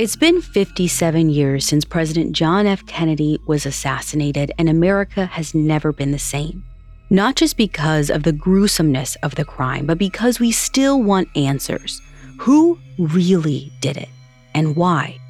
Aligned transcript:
It's 0.00 0.16
been 0.16 0.40
57 0.40 1.28
years 1.28 1.66
since 1.66 1.84
President 1.84 2.32
John 2.32 2.66
F. 2.66 2.86
Kennedy 2.86 3.38
was 3.46 3.66
assassinated, 3.66 4.50
and 4.56 4.66
America 4.66 5.26
has 5.26 5.54
never 5.54 5.92
been 5.92 6.10
the 6.10 6.18
same. 6.18 6.64
Not 7.10 7.36
just 7.36 7.58
because 7.58 8.08
of 8.08 8.22
the 8.22 8.32
gruesomeness 8.32 9.16
of 9.16 9.34
the 9.34 9.44
crime, 9.44 9.84
but 9.84 9.98
because 9.98 10.40
we 10.40 10.52
still 10.52 11.02
want 11.02 11.28
answers. 11.36 12.00
Who 12.38 12.78
really 12.96 13.70
did 13.82 13.98
it, 13.98 14.08
and 14.54 14.74
why? 14.74 15.20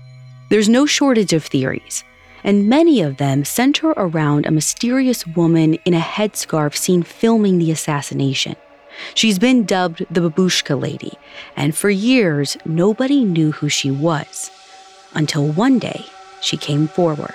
There's 0.51 0.69
no 0.69 0.87
shortage 0.87 1.32
of 1.32 1.45
theories, 1.45 2.05
and 2.45 2.68
many 2.68 3.02
of 3.02 3.16
them 3.16 3.45
center 3.45 3.89
around 3.96 4.46
a 4.46 4.52
mysterious 4.52 5.27
woman 5.27 5.75
in 5.84 5.95
a 5.95 5.98
headscarf 5.98 6.77
seen 6.77 7.02
filming 7.02 7.59
the 7.59 7.73
assassination. 7.73 8.55
She's 9.14 9.41
been 9.41 9.64
dubbed 9.64 10.07
the 10.12 10.21
Babushka 10.21 10.80
Lady, 10.80 11.14
and 11.57 11.77
for 11.77 11.91
years, 11.91 12.57
nobody 12.64 13.25
knew 13.25 13.51
who 13.51 13.69
she 13.69 13.91
was. 13.91 14.52
Until 15.14 15.46
one 15.46 15.78
day, 15.78 16.06
she 16.41 16.56
came 16.56 16.88
forward. 16.88 17.34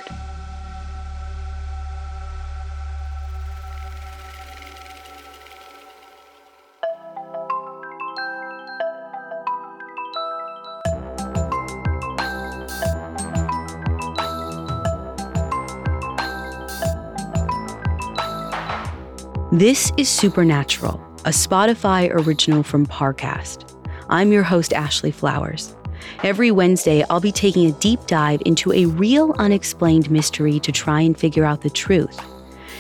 This 19.52 19.90
is 19.96 20.10
Supernatural, 20.10 21.00
a 21.24 21.30
Spotify 21.30 22.10
original 22.12 22.62
from 22.62 22.86
Parcast. 22.86 23.74
I'm 24.10 24.34
your 24.34 24.44
host, 24.44 24.74
Ashley 24.74 25.12
Flowers. 25.12 25.76
Every 26.24 26.52
Wednesday, 26.52 27.04
I'll 27.10 27.20
be 27.20 27.32
taking 27.32 27.68
a 27.68 27.74
deep 27.74 28.06
dive 28.08 28.42
into 28.46 28.72
a 28.74 28.86
real 28.86 29.36
unexplained 29.38 30.10
mystery 30.10 30.60
to 30.62 30.72
try 30.72 31.02
and 31.02 31.18
figure 31.18 31.46
out 31.46 31.62
the 31.62 31.70
truth. 31.70 32.20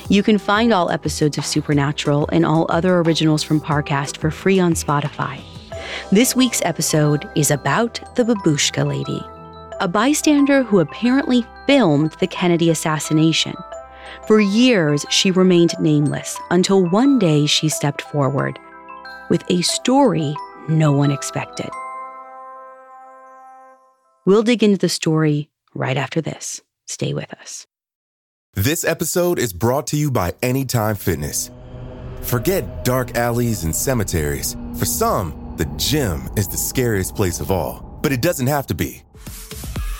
You 0.09 0.21
can 0.23 0.37
find 0.37 0.71
all 0.71 0.91
episodes 0.91 1.37
of 1.37 1.45
Supernatural 1.45 2.29
and 2.31 2.45
all 2.45 2.67
other 2.69 2.99
originals 2.99 3.43
from 3.43 3.59
Parcast 3.59 4.17
for 4.17 4.29
free 4.29 4.59
on 4.59 4.73
Spotify. 4.73 5.41
This 6.11 6.35
week's 6.35 6.61
episode 6.63 7.27
is 7.35 7.51
about 7.51 7.99
the 8.15 8.23
Babushka 8.23 8.85
Lady, 8.85 9.21
a 9.79 9.87
bystander 9.87 10.63
who 10.63 10.79
apparently 10.79 11.45
filmed 11.65 12.11
the 12.19 12.27
Kennedy 12.27 12.69
assassination. 12.69 13.55
For 14.27 14.39
years, 14.39 15.05
she 15.09 15.31
remained 15.31 15.73
nameless 15.79 16.39
until 16.51 16.85
one 16.85 17.19
day 17.19 17.45
she 17.45 17.69
stepped 17.69 18.01
forward 18.01 18.59
with 19.29 19.43
a 19.49 19.61
story 19.61 20.35
no 20.67 20.91
one 20.91 21.11
expected. 21.11 21.69
We'll 24.25 24.41
dig 24.41 24.63
into 24.63 24.79
the 24.79 24.89
story 24.89 25.51
right 25.75 25.97
after 25.97 26.19
this. 26.19 26.61
Stay 26.87 27.13
with 27.13 27.31
us. 27.33 27.67
This 28.55 28.83
episode 28.83 29.37
is 29.37 29.53
brought 29.53 29.85
to 29.87 29.97
you 29.97 30.09
by 30.09 30.33
Anytime 30.41 30.95
Fitness. 30.95 31.51
Forget 32.21 32.83
dark 32.83 33.15
alleys 33.15 33.65
and 33.65 33.75
cemeteries. 33.75 34.57
For 34.79 34.85
some, 34.85 35.53
the 35.57 35.65
gym 35.77 36.27
is 36.35 36.47
the 36.47 36.57
scariest 36.57 37.15
place 37.15 37.39
of 37.39 37.51
all, 37.51 37.99
but 38.01 38.11
it 38.11 38.21
doesn't 38.21 38.47
have 38.47 38.65
to 38.67 38.73
be. 38.73 39.03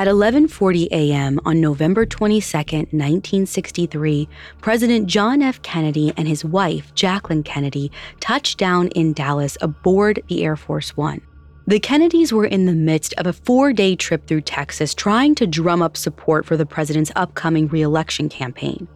At 0.00 0.08
11:40 0.08 0.88
a.m. 0.92 1.38
on 1.44 1.60
November 1.60 2.06
22, 2.06 2.56
1963, 2.56 4.30
President 4.62 5.06
John 5.06 5.42
F. 5.42 5.60
Kennedy 5.60 6.10
and 6.16 6.26
his 6.26 6.42
wife, 6.42 6.94
Jacqueline 6.94 7.42
Kennedy, 7.42 7.92
touched 8.18 8.56
down 8.56 8.88
in 8.88 9.12
Dallas 9.12 9.58
aboard 9.60 10.22
the 10.28 10.42
Air 10.42 10.56
Force 10.56 10.96
1. 10.96 11.20
The 11.66 11.80
Kennedys 11.80 12.32
were 12.32 12.46
in 12.46 12.64
the 12.64 12.72
midst 12.72 13.12
of 13.18 13.26
a 13.26 13.34
4-day 13.34 13.96
trip 13.96 14.26
through 14.26 14.40
Texas 14.40 14.94
trying 14.94 15.34
to 15.34 15.46
drum 15.46 15.82
up 15.82 15.98
support 15.98 16.46
for 16.46 16.56
the 16.56 16.64
president's 16.64 17.12
upcoming 17.14 17.68
re-election 17.68 18.30
campaign. 18.30 18.88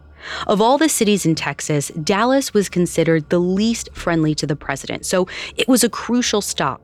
Of 0.47 0.59
all 0.59 0.79
the 0.79 0.89
cities 0.89 1.23
in 1.23 1.35
Texas, 1.35 1.89
Dallas 1.89 2.51
was 2.51 2.67
considered 2.67 3.29
the 3.29 3.37
least 3.37 3.89
friendly 3.93 4.33
to 4.33 4.47
the 4.47 4.55
president, 4.55 5.05
so 5.05 5.27
it 5.55 5.67
was 5.67 5.83
a 5.83 5.89
crucial 6.03 6.41
stop. 6.41 6.81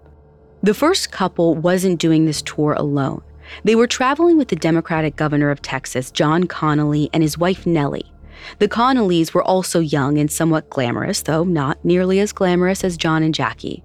The 0.61 0.75
first 0.75 1.11
couple 1.11 1.55
wasn't 1.55 1.99
doing 1.99 2.25
this 2.25 2.43
tour 2.43 2.73
alone. 2.73 3.23
They 3.63 3.75
were 3.75 3.88
traveling 3.88 4.38
with 4.38 4.50
the 4.50 4.56
Democratic 4.56 5.16
governor 5.16 5.51
of 5.51 5.62
Texas, 5.62 6.12
John 6.12 6.45
Connally, 6.45 7.09
and 7.13 7.23
his 7.23 7.38
wife 7.38 7.66
Nellie. 7.66 8.12
The 8.59 8.67
Connallys 8.67 9.34
were 9.34 9.44
also 9.44 9.79
young 9.79 10.17
and 10.17 10.31
somewhat 10.31 10.69
glamorous, 10.69 11.22
though 11.22 11.44
not 11.44 11.84
nearly 11.84 12.19
as 12.19 12.31
glamorous 12.31 12.84
as 12.84 12.97
John 12.97 13.23
and 13.23 13.34
Jackie. 13.34 13.84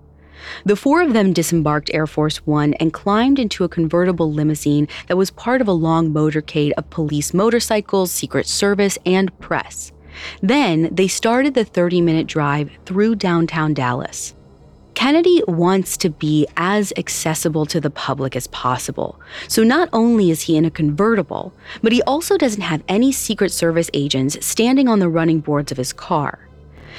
The 0.65 0.77
four 0.77 1.03
of 1.03 1.13
them 1.13 1.33
disembarked 1.33 1.91
Air 1.93 2.07
Force 2.07 2.39
One 2.47 2.75
and 2.75 2.93
climbed 2.93 3.39
into 3.39 3.65
a 3.65 3.69
convertible 3.69 4.33
limousine 4.33 4.87
that 5.09 5.17
was 5.17 5.31
part 5.31 5.61
of 5.61 5.69
a 5.69 5.73
long 5.73 6.13
motorcade 6.13 6.73
of 6.73 6.91
police 6.91 7.35
motorcycles, 7.35 8.13
Secret 8.13 8.47
Service, 8.47 8.99
and 9.05 9.37
press. 9.41 9.93
Then 10.41 10.89
they 10.93 11.09
started 11.09 11.55
the 11.55 11.65
30 11.65 12.01
minute 12.01 12.27
drive 12.27 12.71
through 12.85 13.17
downtown 13.17 13.75
Dallas. 13.75 14.36
Kennedy 14.97 15.43
wants 15.47 15.99
to 15.99 16.09
be 16.09 16.47
as 16.57 16.91
accessible 16.97 17.67
to 17.67 17.83
the 17.83 17.91
public 17.91 18.35
as 18.35 18.47
possible. 18.47 19.21
So 19.47 19.63
not 19.63 19.91
only 19.93 20.31
is 20.31 20.41
he 20.41 20.57
in 20.57 20.65
a 20.65 20.71
convertible, 20.71 21.53
but 21.83 21.93
he 21.93 22.01
also 22.05 22.39
doesn't 22.39 22.63
have 22.63 22.83
any 22.89 23.13
Secret 23.13 23.53
Service 23.53 23.91
agents 23.93 24.45
standing 24.45 24.89
on 24.89 24.99
the 24.99 25.11
running 25.11 25.41
boards 25.41 25.71
of 25.71 25.77
his 25.77 25.93
car. 25.93 26.49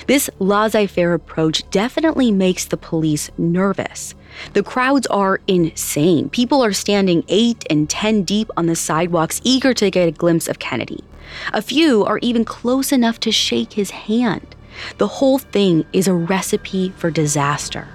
This 0.06 0.30
laissez 0.38 0.86
faire 0.86 1.16
approach 1.16 1.68
definitely 1.72 2.32
makes 2.32 2.66
the 2.66 2.78
police 2.78 3.32
nervous. 3.36 4.14
The 4.54 4.62
crowds 4.62 5.08
are 5.08 5.42
insane. 5.48 6.30
People 6.30 6.64
are 6.64 6.74
standing 6.74 7.24
8 7.28 7.66
and 7.72 7.90
10 7.90 8.22
deep 8.22 8.52
on 8.56 8.68
the 8.68 8.76
sidewalks, 8.76 9.42
eager 9.44 9.74
to 9.74 9.90
get 9.90 10.08
a 10.08 10.12
glimpse 10.12 10.48
of 10.48 10.60
Kennedy. 10.60 11.04
A 11.52 11.64
few 11.64 12.06
are 12.06 12.20
even 12.20 12.46
close 12.46 12.92
enough 12.92 13.20
to 13.22 13.32
shake 13.32 13.74
his 13.74 13.90
hand. 13.90 14.56
The 14.98 15.08
whole 15.08 15.40
thing 15.40 15.86
is 15.94 16.08
a 16.08 16.14
recipe 16.14 16.90
for 16.98 17.12
disaster. 17.12 17.88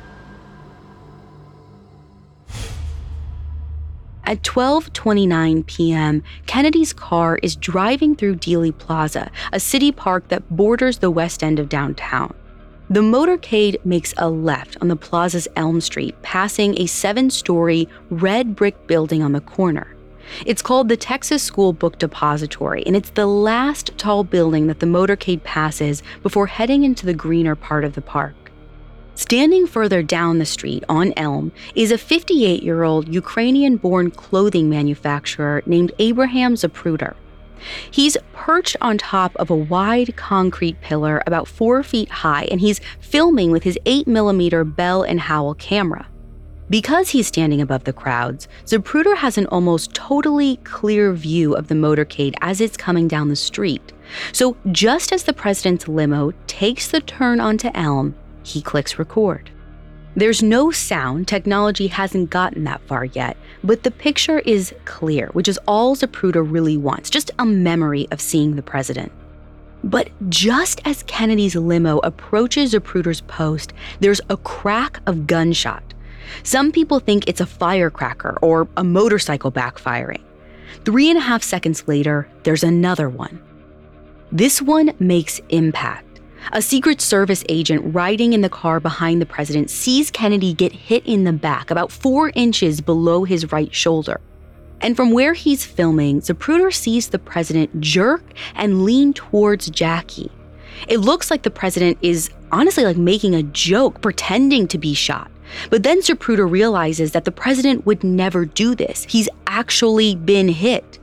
At 4.24 4.42
12:29 4.42 5.66
p.m., 5.66 6.22
Kennedy's 6.46 6.92
car 6.92 7.38
is 7.42 7.56
driving 7.56 8.14
through 8.14 8.36
Dealey 8.36 8.76
Plaza, 8.76 9.30
a 9.52 9.60
city 9.60 9.90
park 9.92 10.28
that 10.28 10.48
borders 10.56 10.98
the 10.98 11.10
west 11.10 11.42
end 11.42 11.58
of 11.58 11.68
downtown. 11.68 12.32
The 12.88 13.00
motorcade 13.00 13.84
makes 13.84 14.14
a 14.16 14.30
left 14.30 14.76
on 14.80 14.88
the 14.88 14.96
plaza's 14.96 15.48
Elm 15.56 15.80
Street, 15.80 16.14
passing 16.22 16.80
a 16.80 16.86
seven-story 16.86 17.88
red 18.10 18.54
brick 18.54 18.86
building 18.86 19.22
on 19.22 19.32
the 19.32 19.40
corner. 19.40 19.96
It's 20.46 20.62
called 20.62 20.88
the 20.88 20.96
Texas 20.96 21.42
School 21.42 21.72
Book 21.72 21.98
Depository, 21.98 22.82
and 22.86 22.96
it's 22.96 23.10
the 23.10 23.26
last 23.26 23.96
tall 23.98 24.24
building 24.24 24.66
that 24.66 24.80
the 24.80 24.86
motorcade 24.86 25.42
passes 25.44 26.02
before 26.22 26.46
heading 26.46 26.84
into 26.84 27.06
the 27.06 27.14
greener 27.14 27.54
part 27.54 27.84
of 27.84 27.94
the 27.94 28.00
park. 28.00 28.34
Standing 29.14 29.66
further 29.66 30.02
down 30.02 30.38
the 30.38 30.46
street 30.46 30.84
on 30.88 31.12
Elm 31.16 31.52
is 31.74 31.92
a 31.92 31.98
58 31.98 32.62
year 32.62 32.82
old 32.82 33.12
Ukrainian 33.12 33.76
born 33.76 34.10
clothing 34.10 34.70
manufacturer 34.70 35.62
named 35.66 35.92
Abraham 35.98 36.54
Zapruder. 36.54 37.14
He's 37.90 38.16
perched 38.32 38.76
on 38.80 38.98
top 38.98 39.36
of 39.36 39.50
a 39.50 39.56
wide 39.56 40.16
concrete 40.16 40.80
pillar 40.80 41.22
about 41.26 41.46
four 41.46 41.82
feet 41.82 42.08
high, 42.08 42.48
and 42.50 42.60
he's 42.60 42.80
filming 43.00 43.50
with 43.50 43.62
his 43.62 43.78
8mm 43.84 44.74
Bell 44.74 45.02
and 45.02 45.20
Howell 45.20 45.54
camera. 45.54 46.08
Because 46.72 47.10
he's 47.10 47.26
standing 47.26 47.60
above 47.60 47.84
the 47.84 47.92
crowds, 47.92 48.48
Zapruder 48.64 49.14
has 49.18 49.36
an 49.36 49.44
almost 49.48 49.92
totally 49.92 50.56
clear 50.64 51.12
view 51.12 51.52
of 51.54 51.68
the 51.68 51.74
motorcade 51.74 52.32
as 52.40 52.62
it's 52.62 52.78
coming 52.78 53.06
down 53.08 53.28
the 53.28 53.36
street. 53.36 53.92
So, 54.32 54.56
just 54.70 55.12
as 55.12 55.24
the 55.24 55.34
president's 55.34 55.86
limo 55.86 56.32
takes 56.46 56.90
the 56.90 57.02
turn 57.02 57.40
onto 57.40 57.68
Elm, 57.74 58.14
he 58.42 58.62
clicks 58.62 58.98
record. 58.98 59.50
There's 60.16 60.42
no 60.42 60.70
sound, 60.70 61.28
technology 61.28 61.88
hasn't 61.88 62.30
gotten 62.30 62.64
that 62.64 62.80
far 62.86 63.04
yet, 63.04 63.36
but 63.62 63.82
the 63.82 63.90
picture 63.90 64.38
is 64.38 64.74
clear, 64.86 65.28
which 65.34 65.48
is 65.48 65.60
all 65.68 65.94
Zapruder 65.94 66.42
really 66.42 66.78
wants 66.78 67.10
just 67.10 67.30
a 67.38 67.44
memory 67.44 68.08
of 68.10 68.18
seeing 68.18 68.56
the 68.56 68.62
president. 68.62 69.12
But 69.84 70.08
just 70.30 70.80
as 70.86 71.02
Kennedy's 71.02 71.54
limo 71.54 71.98
approaches 71.98 72.72
Zapruder's 72.72 73.20
post, 73.20 73.74
there's 74.00 74.22
a 74.30 74.38
crack 74.38 75.02
of 75.04 75.26
gunshot. 75.26 75.82
Some 76.42 76.72
people 76.72 77.00
think 77.00 77.28
it's 77.28 77.40
a 77.40 77.46
firecracker 77.46 78.38
or 78.42 78.68
a 78.76 78.84
motorcycle 78.84 79.52
backfiring. 79.52 80.22
Three 80.84 81.10
and 81.10 81.18
a 81.18 81.22
half 81.22 81.42
seconds 81.42 81.86
later, 81.86 82.28
there's 82.42 82.64
another 82.64 83.08
one. 83.08 83.42
This 84.30 84.62
one 84.62 84.94
makes 84.98 85.40
impact. 85.50 86.20
A 86.52 86.60
Secret 86.60 87.00
Service 87.00 87.44
agent 87.48 87.94
riding 87.94 88.32
in 88.32 88.40
the 88.40 88.48
car 88.48 88.80
behind 88.80 89.22
the 89.22 89.26
president 89.26 89.70
sees 89.70 90.10
Kennedy 90.10 90.54
get 90.54 90.72
hit 90.72 91.06
in 91.06 91.24
the 91.24 91.32
back, 91.32 91.70
about 91.70 91.92
four 91.92 92.32
inches 92.34 92.80
below 92.80 93.24
his 93.24 93.52
right 93.52 93.72
shoulder. 93.72 94.20
And 94.80 94.96
from 94.96 95.12
where 95.12 95.34
he's 95.34 95.64
filming, 95.64 96.20
Zapruder 96.20 96.74
sees 96.74 97.08
the 97.08 97.18
president 97.18 97.80
jerk 97.80 98.24
and 98.56 98.84
lean 98.84 99.12
towards 99.14 99.70
Jackie. 99.70 100.32
It 100.88 100.98
looks 100.98 101.30
like 101.30 101.42
the 101.42 101.50
president 101.50 101.98
is 102.02 102.30
honestly 102.50 102.84
like 102.84 102.96
making 102.96 103.34
a 103.34 103.44
joke, 103.44 104.02
pretending 104.02 104.66
to 104.68 104.78
be 104.78 104.94
shot. 104.94 105.30
But 105.70 105.82
then 105.82 106.00
Zapruder 106.00 106.50
realizes 106.50 107.12
that 107.12 107.24
the 107.24 107.32
president 107.32 107.86
would 107.86 108.04
never 108.04 108.44
do 108.44 108.74
this. 108.74 109.04
He's 109.08 109.28
actually 109.46 110.14
been 110.14 110.48
hit. 110.48 110.98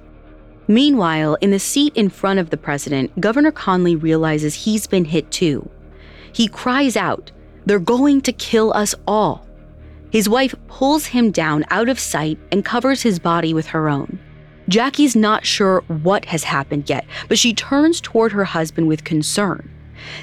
Meanwhile, 0.67 1.35
in 1.41 1.51
the 1.51 1.59
seat 1.59 1.95
in 1.95 2.09
front 2.09 2.39
of 2.39 2.51
the 2.51 2.57
president, 2.57 3.19
Governor 3.19 3.51
Connally 3.51 4.01
realizes 4.01 4.53
he's 4.53 4.85
been 4.85 5.05
hit 5.05 5.31
too. 5.31 5.69
He 6.31 6.47
cries 6.47 6.95
out, 6.95 7.31
They're 7.65 7.79
going 7.79 8.21
to 8.21 8.31
kill 8.31 8.71
us 8.73 8.93
all. 9.07 9.47
His 10.11 10.29
wife 10.29 10.55
pulls 10.67 11.07
him 11.07 11.31
down 11.31 11.65
out 11.69 11.89
of 11.89 11.99
sight 11.99 12.39
and 12.51 12.65
covers 12.65 13.01
his 13.01 13.19
body 13.19 13.53
with 13.53 13.67
her 13.67 13.89
own. 13.89 14.19
Jackie's 14.67 15.15
not 15.15 15.45
sure 15.45 15.83
what 15.87 16.25
has 16.25 16.43
happened 16.43 16.89
yet, 16.89 17.05
but 17.27 17.39
she 17.39 17.53
turns 17.53 17.99
toward 17.99 18.31
her 18.31 18.45
husband 18.45 18.87
with 18.87 19.03
concern. 19.03 19.69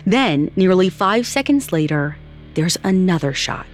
Then, 0.05 0.51
nearly 0.55 0.89
five 0.89 1.27
seconds 1.27 1.73
later, 1.73 2.17
there's 2.55 2.79
another 2.85 3.35
shot. 3.35 3.67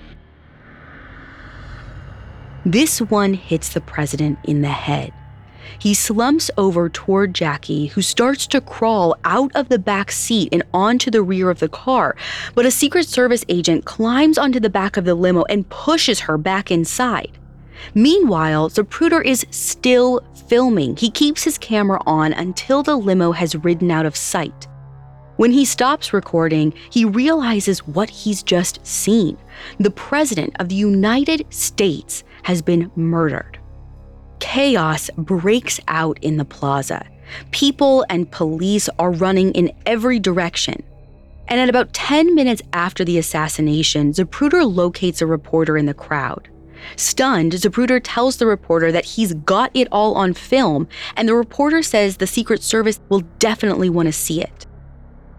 This 2.65 3.01
one 3.01 3.35
hits 3.35 3.71
the 3.71 3.81
president 3.81 4.39
in 4.45 4.63
the 4.63 4.69
head. 4.69 5.13
He 5.79 5.95
slumps 5.95 6.49
over 6.57 6.89
toward 6.89 7.35
Jackie, 7.35 7.87
who 7.87 8.03
starts 8.03 8.47
to 8.49 8.61
crawl 8.61 9.17
out 9.25 9.51
of 9.57 9.69
the 9.69 9.79
back 9.79 10.13
seat 10.13 10.49
and 10.53 10.63
onto 10.73 11.11
the 11.11 11.23
rear 11.23 11.51
of 11.51 11.59
the 11.59 11.69
car. 11.69 12.15
But 12.55 12.67
a 12.67 12.71
Secret 12.71 13.09
Service 13.09 13.45
agent 13.49 13.85
climbs 13.85 14.39
onto 14.39 14.61
the 14.61 14.71
back 14.71 14.97
of 14.97 15.05
the 15.05 15.17
limo 15.17 15.43
and 15.49 15.69
pushes 15.69 16.21
her 16.21 16.39
back 16.39 16.71
inside. 16.71 17.37
Meanwhile, 17.95 18.71
Zapruder 18.71 19.25
is 19.25 19.45
still 19.51 20.21
filming. 20.47 20.97
He 20.97 21.11
keeps 21.11 21.43
his 21.43 21.59
camera 21.59 22.01
on 22.07 22.33
until 22.33 22.85
the 22.85 22.97
limo 22.97 23.33
has 23.33 23.57
ridden 23.57 23.91
out 23.91 24.07
of 24.07 24.15
sight. 24.15 24.69
When 25.37 25.51
he 25.51 25.65
stops 25.65 26.13
recording, 26.13 26.75
he 26.91 27.05
realizes 27.05 27.87
what 27.87 28.11
he's 28.11 28.45
just 28.45 28.87
seen. 28.87 29.37
The 29.81 29.91
President 29.91 30.55
of 30.61 30.69
the 30.69 30.77
United 30.77 31.53
States 31.53 32.23
has 32.43 32.63
been 32.63 32.91
murdered. 32.97 33.59
Chaos 34.41 35.11
breaks 35.17 35.81
out 35.89 36.19
in 36.23 36.37
the 36.37 36.45
plaza. 36.45 37.07
People 37.53 38.05
and 38.11 38.31
police 38.31 38.89
are 38.99 39.13
running 39.13 39.53
in 39.53 39.73
every 39.87 40.19
direction. 40.19 40.83
And 41.49 41.61
at 41.61 41.69
about 41.69 41.93
10 41.93 42.35
minutes 42.35 42.63
after 42.73 43.05
the 43.05 43.19
assassination, 43.19 44.13
Zapruder 44.13 44.65
locates 44.65 45.23
a 45.23 45.27
reporter 45.27 45.77
in 45.77 45.87
the 45.87 45.95
crowd. 45.95 46.49
Stunned, 46.97 47.53
Zapruder 47.53 48.01
tells 48.03 48.37
the 48.37 48.47
reporter 48.47 48.91
that 48.93 49.05
he's 49.05 49.35
got 49.35 49.71
it 49.75 49.89
all 49.93 50.15
on 50.15 50.35
film, 50.35 50.89
and 51.17 51.29
the 51.29 51.35
reporter 51.35 51.83
says 51.83 52.17
the 52.17 52.27
Secret 52.27 52.63
Service 52.63 53.01
will 53.09 53.21
definitely 53.39 53.89
want 53.89 54.07
to 54.07 54.13
see 54.13 54.43
it. 54.43 54.67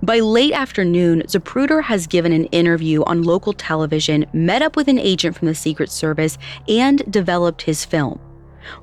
By 0.04 0.20
late 0.20 0.52
afternoon, 0.52 1.22
Zapruder 1.28 1.82
has 1.82 2.08
given 2.08 2.34
an 2.34 2.44
interview 2.48 3.06
on 3.06 3.24
local 3.24 3.54
television, 3.54 4.26
met 4.34 4.62
up 4.62 4.76
with 4.76 4.90
an 4.90 5.00
agent 5.00 5.38
from 5.38 5.48
the 5.48 5.56
Secret 5.56 5.90
Service, 5.90 6.38
and 6.68 7.10
developed 7.10 7.62
his 7.62 7.86
film. 7.86 8.20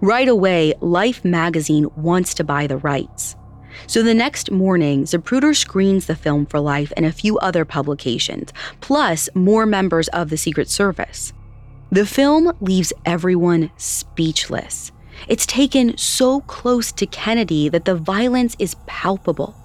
Right 0.00 0.28
away, 0.28 0.72
Life 0.81 1.22
magazine 1.22 1.88
wants 1.94 2.32
to 2.34 2.44
buy 2.44 2.67
the 2.67 2.78
rights. 2.78 3.37
So 3.87 4.02
the 4.02 4.14
next 4.14 4.50
morning, 4.50 5.05
Zapruder 5.05 5.55
screens 5.55 6.06
the 6.06 6.17
film 6.17 6.46
for 6.46 6.58
Life 6.58 6.90
and 6.96 7.05
a 7.05 7.12
few 7.12 7.37
other 7.40 7.66
publications, 7.66 8.55
plus 8.81 9.28
more 9.34 9.66
members 9.66 10.08
of 10.08 10.31
the 10.31 10.38
Secret 10.38 10.70
Service. 10.70 11.34
The 11.93 12.06
film 12.06 12.50
leaves 12.62 12.94
everyone 13.05 13.70
speechless. 13.76 14.90
It's 15.28 15.44
taken 15.44 15.99
so 15.99 16.40
close 16.40 16.93
to 16.93 17.05
Kennedy 17.05 17.69
that 17.69 17.84
the 17.84 17.94
violence 17.94 18.56
is 18.58 18.75
palpable. 18.87 19.60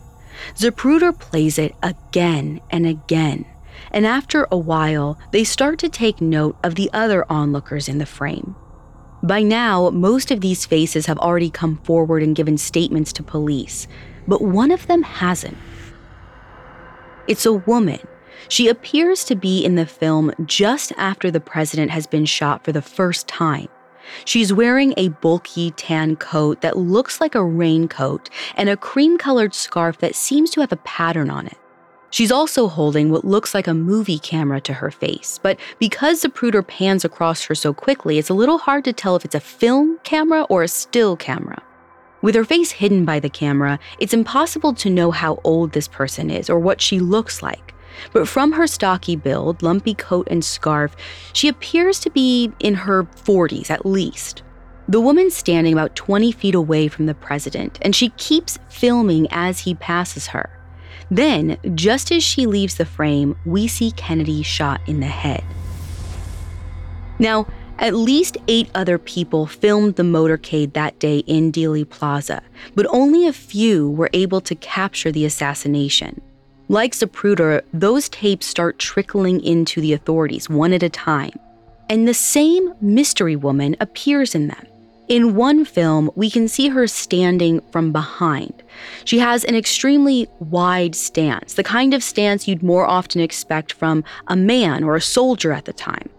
Zapruder 0.53 1.17
plays 1.17 1.57
it 1.57 1.75
again 1.81 2.61
and 2.69 2.85
again, 2.85 3.45
and 3.91 4.05
after 4.05 4.47
a 4.51 4.57
while, 4.57 5.17
they 5.31 5.43
start 5.43 5.79
to 5.79 5.89
take 5.89 6.21
note 6.21 6.57
of 6.63 6.75
the 6.75 6.89
other 6.93 7.25
onlookers 7.31 7.89
in 7.89 7.97
the 7.97 8.05
frame. 8.05 8.55
By 9.23 9.41
now, 9.41 9.89
most 9.89 10.29
of 10.29 10.41
these 10.41 10.65
faces 10.65 11.07
have 11.07 11.17
already 11.17 11.49
come 11.49 11.77
forward 11.77 12.21
and 12.21 12.35
given 12.35 12.57
statements 12.57 13.11
to 13.13 13.23
police, 13.23 13.87
but 14.27 14.41
one 14.41 14.71
of 14.71 14.85
them 14.87 15.01
hasn't. 15.01 15.57
It's 17.27 17.45
a 17.45 17.53
woman. 17.53 17.99
She 18.49 18.67
appears 18.67 19.23
to 19.25 19.35
be 19.35 19.65
in 19.65 19.75
the 19.75 19.87
film 19.87 20.31
just 20.45 20.91
after 20.97 21.31
the 21.31 21.39
president 21.39 21.89
has 21.89 22.05
been 22.05 22.25
shot 22.25 22.63
for 22.63 22.71
the 22.71 22.83
first 22.83 23.27
time. 23.27 23.67
She's 24.25 24.53
wearing 24.53 24.93
a 24.97 25.09
bulky 25.09 25.71
tan 25.71 26.15
coat 26.15 26.61
that 26.61 26.77
looks 26.77 27.19
like 27.19 27.35
a 27.35 27.43
raincoat 27.43 28.29
and 28.55 28.69
a 28.69 28.77
cream 28.77 29.17
colored 29.17 29.53
scarf 29.53 29.97
that 29.99 30.15
seems 30.15 30.49
to 30.51 30.61
have 30.61 30.71
a 30.71 30.77
pattern 30.77 31.29
on 31.29 31.47
it. 31.47 31.57
She's 32.15 32.31
also 32.31 32.69
holding 32.69 33.11
what 33.11 33.25
looks 33.25 33.53
like 33.53 33.67
a 33.67 33.73
movie 33.73 34.19
camera 34.19 34.61
to 34.61 34.73
her 34.75 34.89
face, 34.89 35.37
but 35.43 35.59
because 35.79 36.21
the 36.21 36.29
Zapruder 36.29 36.65
pans 36.65 37.03
across 37.03 37.43
her 37.43 37.55
so 37.55 37.73
quickly, 37.73 38.17
it's 38.17 38.29
a 38.29 38.33
little 38.33 38.57
hard 38.57 38.85
to 38.85 38.93
tell 38.93 39.17
if 39.17 39.25
it's 39.25 39.35
a 39.35 39.41
film 39.41 39.99
camera 40.03 40.43
or 40.43 40.63
a 40.63 40.69
still 40.69 41.17
camera. 41.17 41.61
With 42.21 42.33
her 42.35 42.45
face 42.45 42.71
hidden 42.71 43.03
by 43.05 43.19
the 43.19 43.29
camera, 43.29 43.79
it's 43.99 44.13
impossible 44.13 44.73
to 44.75 44.89
know 44.89 45.11
how 45.11 45.41
old 45.43 45.73
this 45.73 45.87
person 45.87 46.29
is 46.31 46.49
or 46.49 46.57
what 46.57 46.81
she 46.81 46.99
looks 46.99 47.43
like. 47.43 47.74
But 48.13 48.27
from 48.27 48.53
her 48.53 48.67
stocky 48.67 49.15
build, 49.15 49.63
lumpy 49.63 49.93
coat, 49.93 50.27
and 50.29 50.43
scarf, 50.43 50.95
she 51.33 51.47
appears 51.47 51.99
to 52.01 52.09
be 52.09 52.51
in 52.59 52.73
her 52.73 53.03
40s 53.03 53.69
at 53.69 53.85
least. 53.85 54.43
The 54.87 55.01
woman's 55.01 55.35
standing 55.35 55.73
about 55.73 55.95
20 55.95 56.31
feet 56.31 56.53
away 56.53 56.87
from 56.87 57.07
the 57.07 57.15
president, 57.15 57.79
and 57.81 57.95
she 57.95 58.09
keeps 58.09 58.59
filming 58.69 59.27
as 59.31 59.61
he 59.61 59.73
passes 59.75 60.27
her. 60.27 60.49
Then, 61.09 61.57
just 61.75 62.11
as 62.11 62.23
she 62.23 62.45
leaves 62.45 62.75
the 62.75 62.85
frame, 62.85 63.35
we 63.45 63.67
see 63.67 63.91
Kennedy 63.91 64.43
shot 64.43 64.81
in 64.87 64.99
the 64.99 65.07
head. 65.07 65.43
Now, 67.19 67.47
at 67.77 67.93
least 67.93 68.37
eight 68.47 68.69
other 68.73 68.97
people 68.97 69.47
filmed 69.47 69.95
the 69.95 70.03
motorcade 70.03 70.73
that 70.73 70.99
day 70.99 71.19
in 71.19 71.51
Dealey 71.51 71.87
Plaza, 71.87 72.41
but 72.73 72.87
only 72.89 73.27
a 73.27 73.33
few 73.33 73.89
were 73.89 74.09
able 74.13 74.39
to 74.41 74.55
capture 74.55 75.11
the 75.11 75.25
assassination. 75.25 76.21
Like 76.67 76.93
Zapruder, 76.93 77.61
those 77.73 78.09
tapes 78.09 78.47
start 78.47 78.79
trickling 78.79 79.43
into 79.43 79.81
the 79.81 79.93
authorities 79.93 80.49
one 80.49 80.73
at 80.73 80.81
a 80.81 80.89
time, 80.89 81.37
and 81.89 82.07
the 82.07 82.13
same 82.13 82.73
mystery 82.81 83.35
woman 83.35 83.75
appears 83.79 84.33
in 84.33 84.47
them. 84.47 84.65
In 85.07 85.35
one 85.35 85.65
film, 85.65 86.09
we 86.15 86.31
can 86.31 86.47
see 86.47 86.69
her 86.69 86.87
standing 86.87 87.61
from 87.71 87.91
behind. 87.91 88.63
She 89.03 89.19
has 89.19 89.43
an 89.43 89.53
extremely 89.55 90.27
wide 90.39 90.95
stance, 90.95 91.53
the 91.53 91.63
kind 91.63 91.93
of 91.93 92.03
stance 92.03 92.47
you'd 92.47 92.63
more 92.63 92.87
often 92.87 93.21
expect 93.21 93.73
from 93.73 94.03
a 94.27 94.35
man 94.35 94.83
or 94.83 94.95
a 94.95 95.01
soldier 95.01 95.51
at 95.51 95.65
the 95.65 95.73
time. 95.73 96.09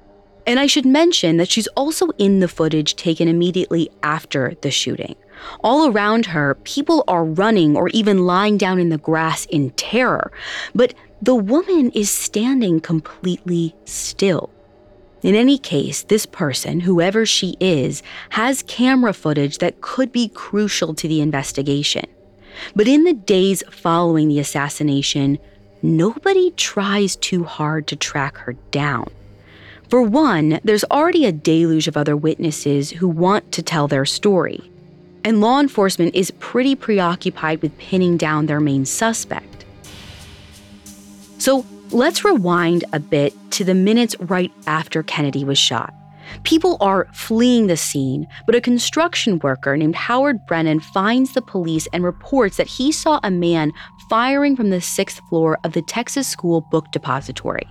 And 0.47 0.61
I 0.61 0.69
should 0.69 0.87
mention 0.87 1.39
that 1.39 1.51
she's 1.51 1.67
also 1.69 2.11
in 2.19 2.39
the 2.39 2.47
footage 2.47 2.95
taken 2.95 3.27
immediately 3.27 3.91
after 4.05 4.55
the 4.61 4.71
shooting. 4.71 5.17
All 5.61 5.91
around 5.91 6.27
her, 6.27 6.55
people 6.65 7.05
are 7.09 7.25
running 7.25 7.77
or 7.77 7.89
even 7.89 8.27
lying 8.27 8.57
down 8.59 8.79
in 8.79 8.89
the 8.89 8.99
grass 8.99 9.47
in 9.47 9.71
terror, 9.71 10.33
but 10.75 10.95
the 11.23 11.35
woman 11.35 11.91
is 11.93 12.11
standing 12.11 12.81
completely 12.81 13.75
still. 13.85 14.51
In 15.23 15.35
any 15.35 15.59
case, 15.59 16.03
this 16.03 16.27
person, 16.27 16.81
whoever 16.81 17.27
she 17.27 17.57
is, 17.59 18.03
has 18.31 18.63
camera 18.63 19.13
footage 19.13 19.59
that 19.59 19.81
could 19.81 20.13
be 20.13 20.29
crucial 20.29 20.95
to 20.95 21.09
the 21.09 21.21
investigation. 21.21 22.05
But 22.75 22.87
in 22.87 23.05
the 23.05 23.15
days 23.15 23.63
following 23.71 24.29
the 24.29 24.39
assassination, 24.39 25.39
nobody 25.83 26.53
tries 26.53 27.17
too 27.17 27.45
hard 27.45 27.87
to 27.89 27.97
track 27.97 28.37
her 28.39 28.55
down. 28.71 29.11
For 29.89 30.03
one, 30.03 30.61
there's 30.65 30.85
already 30.85 31.25
a 31.25 31.33
deluge 31.33 31.87
of 31.87 31.97
other 31.97 32.17
witnesses 32.17 32.91
who 32.91 33.09
want 33.09 33.53
to 33.53 33.63
tell 33.63 33.89
their 33.89 34.05
story, 34.05 34.71
and 35.27 35.43
law 35.43 35.61
enforcement 35.61 36.15
is 36.15 36.31
pretty 36.39 36.75
preoccupied 36.75 37.61
with 37.61 37.77
pinning 37.77 38.17
down 38.17 38.47
their 38.47 38.61
main 38.61 38.87
suspect. 38.87 39.67
So, 41.37 41.67
Let's 41.93 42.25
rewind 42.25 42.85
a 42.93 42.99
bit 42.99 43.33
to 43.53 43.65
the 43.65 43.75
minutes 43.75 44.17
right 44.19 44.51
after 44.67 45.05
Kennedy 45.05 45.45
was 45.45 45.57
shot. 45.57 45.95
People 46.43 46.77
are 46.81 47.07
fleeing 47.15 47.69
the 47.69 47.77
scene, 47.77 48.27
but 48.45 48.57
a 48.57 48.61
construction 48.61 49.39
worker 49.39 49.77
named 49.77 49.95
Howard 49.95 50.45
Brennan 50.49 50.81
finds 50.81 51.33
the 51.33 51.43
police 51.43 51.87
and 51.93 52.03
reports 52.03 52.57
that 52.57 52.67
he 52.67 52.91
saw 52.91 53.21
a 53.23 53.31
man 53.31 53.73
firing 54.11 54.57
from 54.57 54.71
the 54.71 54.81
sixth 54.81 55.21
floor 55.29 55.61
of 55.63 55.75
the 55.75 55.83
Texas 55.83 56.27
School 56.27 56.63
Book 56.73 56.91
Depository. 56.91 57.69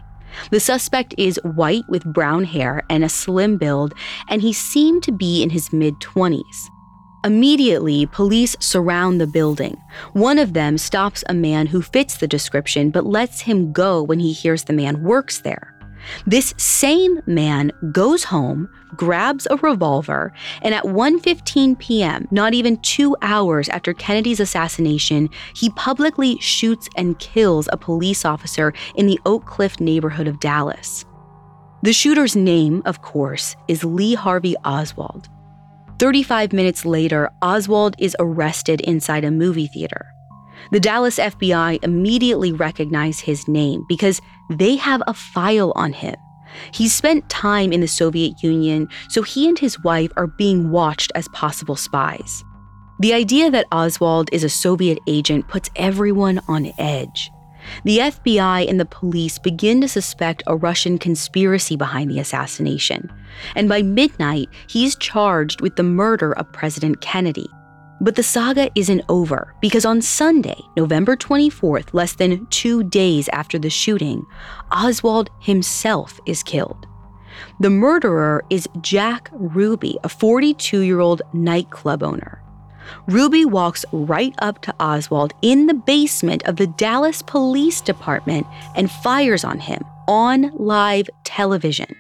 The 0.50 0.62
suspect 0.62 1.14
is 1.18 1.38
white 1.44 1.84
with 1.90 2.06
brown 2.06 2.46
hair 2.46 2.84
and 2.90 3.04
a 3.04 3.10
slim 3.10 3.58
build, 3.58 3.94
and 4.30 4.42
he 4.42 4.54
seemed 4.54 5.04
to 5.04 5.12
be 5.12 5.44
in 5.44 5.50
his 5.50 5.74
mid 5.74 5.96
20s. 5.96 6.70
Immediately, 7.26 8.06
police 8.06 8.56
surround 8.60 9.20
the 9.20 9.26
building. 9.26 9.76
One 10.14 10.38
of 10.38 10.54
them 10.54 10.78
stops 10.78 11.24
a 11.28 11.34
man 11.34 11.66
who 11.66 11.82
fits 11.82 12.18
the 12.18 12.28
description 12.28 12.92
but 12.92 13.08
lets 13.08 13.42
him 13.42 13.74
go 13.74 14.04
when 14.04 14.20
he 14.20 14.32
hears 14.32 14.66
the 14.66 14.74
man 14.74 15.02
works 15.02 15.40
there. 15.40 15.74
This 16.28 16.54
same 16.58 17.20
man 17.26 17.72
goes 17.92 18.26
home, 18.26 18.70
grabs 18.96 19.48
a 19.50 19.58
revolver, 19.58 20.32
and 20.62 20.76
at 20.76 20.84
1:15 20.84 21.80
p.m., 21.80 22.28
not 22.30 22.54
even 22.54 22.78
2 22.82 23.16
hours 23.24 23.70
after 23.70 23.92
Kennedy's 23.92 24.40
assassination, 24.40 25.28
he 25.56 25.72
publicly 25.72 26.38
shoots 26.40 26.88
and 26.96 27.18
kills 27.18 27.68
a 27.72 27.78
police 27.78 28.24
officer 28.24 28.72
in 28.94 29.08
the 29.08 29.20
Oak 29.26 29.48
Cliff 29.48 29.80
neighborhood 29.80 30.28
of 30.28 30.40
Dallas. 30.40 31.06
The 31.82 31.92
shooter's 31.92 32.36
name, 32.36 32.84
of 32.86 33.02
course, 33.02 33.56
is 33.68 33.84
Lee 33.84 34.14
Harvey 34.14 34.56
Oswald. 34.64 35.28
35 35.98 36.54
minutes 36.54 36.86
later, 36.86 37.30
Oswald 37.42 37.96
is 38.00 38.16
arrested 38.20 38.82
inside 38.82 39.24
a 39.24 39.32
movie 39.32 39.68
theater. 39.68 40.06
The 40.72 40.80
Dallas 40.80 41.18
FBI 41.18 41.84
immediately 41.84 42.52
recognize 42.52 43.20
his 43.20 43.48
name 43.48 43.86
because 43.88 44.22
they 44.50 44.76
have 44.76 45.02
a 45.08 45.14
file 45.14 45.72
on 45.76 45.94
him. 45.94 46.16
He 46.72 46.88
spent 46.88 47.30
time 47.30 47.72
in 47.72 47.82
the 47.82 47.88
Soviet 47.88 48.42
Union, 48.42 48.88
so 49.10 49.22
he 49.22 49.48
and 49.48 49.60
his 49.60 49.82
wife 49.84 50.12
are 50.16 50.28
being 50.28 50.72
watched 50.72 51.12
as 51.16 51.28
possible 51.30 51.76
spies. 51.76 52.44
The 53.00 53.14
idea 53.14 53.52
that 53.52 53.68
Oswald 53.72 54.30
is 54.32 54.44
a 54.44 54.50
Soviet 54.50 55.00
agent 55.08 55.48
puts 55.48 55.70
everyone 55.76 56.40
on 56.48 56.72
edge. 56.78 57.30
The 57.84 58.00
FBI 58.00 58.70
and 58.70 58.80
the 58.80 58.86
police 58.86 59.38
begin 59.40 59.82
to 59.82 59.88
suspect 59.88 60.44
a 60.48 60.56
Russian 60.56 60.98
conspiracy 60.98 61.76
behind 61.76 62.10
the 62.10 62.20
assassination, 62.20 63.12
and 63.56 63.70
by 63.70 63.82
midnight, 63.82 64.50
he's 64.68 64.96
charged 64.96 65.62
with 65.62 65.76
the 65.76 65.84
murder 65.84 66.34
of 66.34 66.52
President 66.52 67.02
Kennedy. 67.02 67.48
But 68.02 68.16
the 68.16 68.24
saga 68.24 68.70
isn't 68.76 69.04
over 69.08 69.54
because 69.62 69.86
on 69.86 70.02
Sunday, 70.02 70.60
November 70.76 71.16
24th, 71.16 71.94
less 71.94 72.16
than 72.16 72.46
two 72.48 72.84
days 72.84 73.30
after 73.30 73.58
the 73.58 73.70
shooting, 73.70 74.26
Oswald 74.72 75.30
himself 75.42 76.20
is 76.26 76.44
killed. 76.44 76.88
The 77.60 77.70
murderer 77.70 78.44
is 78.50 78.68
Jack 78.82 79.30
Ruby, 79.34 79.98
a 80.04 80.10
42 80.10 80.82
year 80.82 81.00
old 81.00 81.22
nightclub 81.34 82.04
owner. 82.04 82.42
Ruby 83.08 83.46
walks 83.46 83.86
right 83.92 84.34
up 84.40 84.62
to 84.64 84.76
Oswald 84.80 85.34
in 85.42 85.68
the 85.68 85.74
basement 85.74 86.44
of 86.46 86.56
the 86.56 86.68
Dallas 86.68 87.22
Police 87.22 87.82
Department 87.82 88.48
and 88.76 88.90
fires 88.90 89.44
on 89.44 89.60
him 89.60 89.84
on 90.08 90.52
live 90.56 91.10
television. 91.24 91.96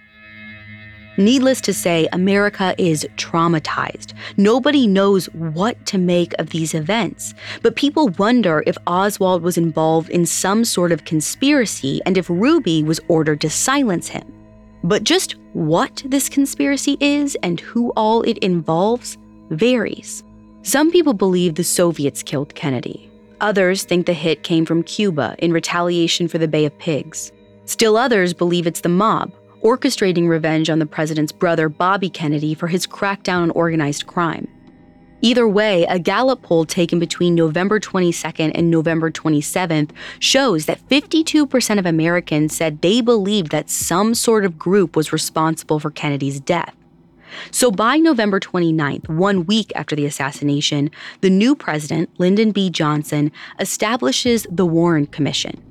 Needless 1.17 1.61
to 1.61 1.73
say, 1.73 2.09
America 2.11 2.75
is 2.77 3.07
traumatized. 3.15 4.13
Nobody 4.35 4.85
knows 4.85 5.27
what 5.27 5.85
to 5.85 5.97
make 5.97 6.33
of 6.39 6.49
these 6.49 6.73
events. 6.73 7.33
But 7.61 7.77
people 7.77 8.09
wonder 8.17 8.63
if 8.67 8.77
Oswald 8.85 9.41
was 9.41 9.57
involved 9.57 10.09
in 10.09 10.25
some 10.25 10.65
sort 10.65 10.91
of 10.91 11.05
conspiracy 11.05 12.01
and 12.05 12.17
if 12.17 12.29
Ruby 12.29 12.83
was 12.83 12.99
ordered 13.07 13.39
to 13.41 13.49
silence 13.49 14.09
him. 14.09 14.29
But 14.83 15.05
just 15.05 15.35
what 15.53 16.03
this 16.05 16.27
conspiracy 16.27 16.97
is 16.99 17.37
and 17.41 17.61
who 17.61 17.93
all 17.95 18.21
it 18.23 18.37
involves 18.39 19.17
varies. 19.49 20.21
Some 20.65 20.89
people 20.89 21.13
believe 21.13 21.53
the 21.53 21.63
Soviets 21.63 22.23
killed 22.23 22.55
Kennedy. 22.55 23.07
Others 23.39 23.83
think 23.83 24.07
the 24.07 24.13
hit 24.13 24.41
came 24.41 24.65
from 24.65 24.81
Cuba 24.81 25.35
in 25.37 25.53
retaliation 25.53 26.27
for 26.27 26.39
the 26.39 26.47
Bay 26.47 26.65
of 26.65 26.75
Pigs. 26.79 27.31
Still 27.65 27.95
others 27.95 28.33
believe 28.33 28.65
it's 28.65 28.81
the 28.81 28.89
mob 28.89 29.31
orchestrating 29.61 30.27
revenge 30.27 30.71
on 30.71 30.79
the 30.79 30.85
president's 30.87 31.31
brother, 31.31 31.69
Bobby 31.69 32.09
Kennedy, 32.09 32.55
for 32.55 32.65
his 32.65 32.87
crackdown 32.87 33.43
on 33.43 33.51
organized 33.51 34.07
crime. 34.07 34.47
Either 35.21 35.47
way, 35.47 35.83
a 35.85 35.99
Gallup 35.99 36.41
poll 36.41 36.65
taken 36.65 36.97
between 36.97 37.35
November 37.35 37.79
22nd 37.79 38.51
and 38.55 38.71
November 38.71 39.11
27th 39.11 39.91
shows 40.17 40.65
that 40.65 40.81
52% 40.89 41.77
of 41.77 41.85
Americans 41.85 42.57
said 42.57 42.81
they 42.81 43.01
believed 43.01 43.51
that 43.51 43.69
some 43.69 44.15
sort 44.15 44.43
of 44.43 44.57
group 44.57 44.95
was 44.95 45.13
responsible 45.13 45.79
for 45.79 45.91
Kennedy's 45.91 46.39
death. 46.39 46.75
So 47.51 47.71
by 47.71 47.97
November 47.97 48.39
29th, 48.39 49.09
one 49.09 49.45
week 49.45 49.71
after 49.75 49.95
the 49.95 50.05
assassination, 50.05 50.91
the 51.21 51.29
new 51.29 51.55
president, 51.55 52.09
Lyndon 52.17 52.51
B. 52.51 52.69
Johnson, 52.69 53.31
establishes 53.59 54.45
the 54.49 54.65
Warren 54.65 55.07
Commission. 55.07 55.61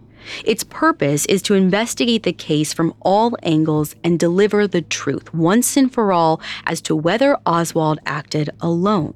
Its 0.45 0.65
purpose 0.65 1.27
is 1.27 1.43
to 1.43 1.55
investigate 1.55 2.23
the 2.23 2.33
case 2.33 2.73
from 2.73 2.95
all 3.01 3.37
angles 3.43 3.95
and 4.03 4.19
deliver 4.19 4.67
the 4.67 4.83
truth 4.83 5.33
once 5.35 5.77
and 5.77 5.93
for 5.93 6.13
all 6.13 6.41
as 6.67 6.81
to 6.83 6.97
whether 6.97 7.37
Oswald 7.47 7.99
acted 8.07 8.51
alone. 8.61 9.15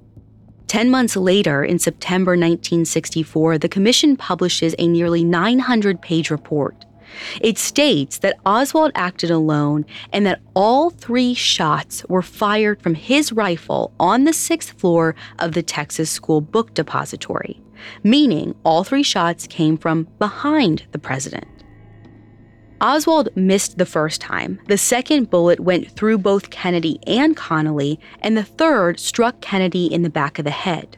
Ten 0.66 0.90
months 0.90 1.16
later, 1.16 1.64
in 1.64 1.78
September 1.78 2.32
1964, 2.32 3.56
the 3.56 3.70
Commission 3.70 4.18
publishes 4.18 4.74
a 4.78 4.86
nearly 4.86 5.24
900 5.24 6.02
page 6.02 6.30
report. 6.30 6.84
It 7.40 7.58
states 7.58 8.18
that 8.18 8.38
Oswald 8.44 8.92
acted 8.94 9.30
alone 9.30 9.84
and 10.12 10.26
that 10.26 10.40
all 10.54 10.90
three 10.90 11.34
shots 11.34 12.04
were 12.08 12.22
fired 12.22 12.82
from 12.82 12.94
his 12.94 13.32
rifle 13.32 13.92
on 13.98 14.24
the 14.24 14.32
sixth 14.32 14.78
floor 14.78 15.14
of 15.38 15.52
the 15.52 15.62
Texas 15.62 16.10
School 16.10 16.40
Book 16.40 16.74
Depository 16.74 17.60
meaning 18.02 18.54
all 18.64 18.84
three 18.84 19.02
shots 19.02 19.46
came 19.46 19.76
from 19.76 20.08
behind 20.18 20.84
the 20.92 20.98
president. 20.98 21.46
Oswald 22.80 23.28
missed 23.34 23.78
the 23.78 23.86
first 23.86 24.20
time. 24.20 24.60
The 24.68 24.78
second 24.78 25.30
bullet 25.30 25.58
went 25.58 25.90
through 25.90 26.18
both 26.18 26.50
Kennedy 26.50 27.00
and 27.06 27.36
Connally, 27.36 27.98
and 28.20 28.36
the 28.36 28.44
third 28.44 29.00
struck 29.00 29.40
Kennedy 29.40 29.86
in 29.86 30.02
the 30.02 30.10
back 30.10 30.38
of 30.38 30.44
the 30.44 30.52
head. 30.52 30.96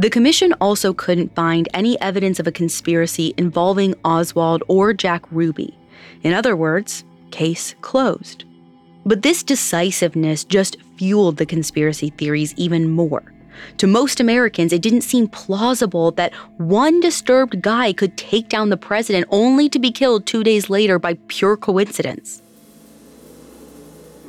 The 0.00 0.08
commission 0.08 0.54
also 0.62 0.94
couldn't 0.94 1.34
find 1.34 1.68
any 1.74 2.00
evidence 2.00 2.40
of 2.40 2.46
a 2.46 2.52
conspiracy 2.52 3.34
involving 3.36 3.94
Oswald 4.02 4.62
or 4.66 4.94
Jack 4.94 5.30
Ruby. 5.30 5.76
In 6.22 6.32
other 6.32 6.56
words, 6.56 7.04
case 7.32 7.74
closed. 7.82 8.44
But 9.04 9.20
this 9.20 9.42
decisiveness 9.42 10.42
just 10.44 10.78
fueled 10.96 11.36
the 11.36 11.44
conspiracy 11.44 12.08
theories 12.16 12.54
even 12.56 12.88
more. 12.88 13.22
To 13.76 13.86
most 13.86 14.20
Americans, 14.20 14.72
it 14.72 14.80
didn't 14.80 15.02
seem 15.02 15.28
plausible 15.28 16.12
that 16.12 16.32
one 16.56 17.00
disturbed 17.00 17.60
guy 17.60 17.92
could 17.92 18.16
take 18.16 18.48
down 18.48 18.70
the 18.70 18.78
president 18.78 19.26
only 19.28 19.68
to 19.68 19.78
be 19.78 19.90
killed 19.90 20.24
two 20.24 20.42
days 20.42 20.70
later 20.70 20.98
by 20.98 21.18
pure 21.28 21.58
coincidence. 21.58 22.40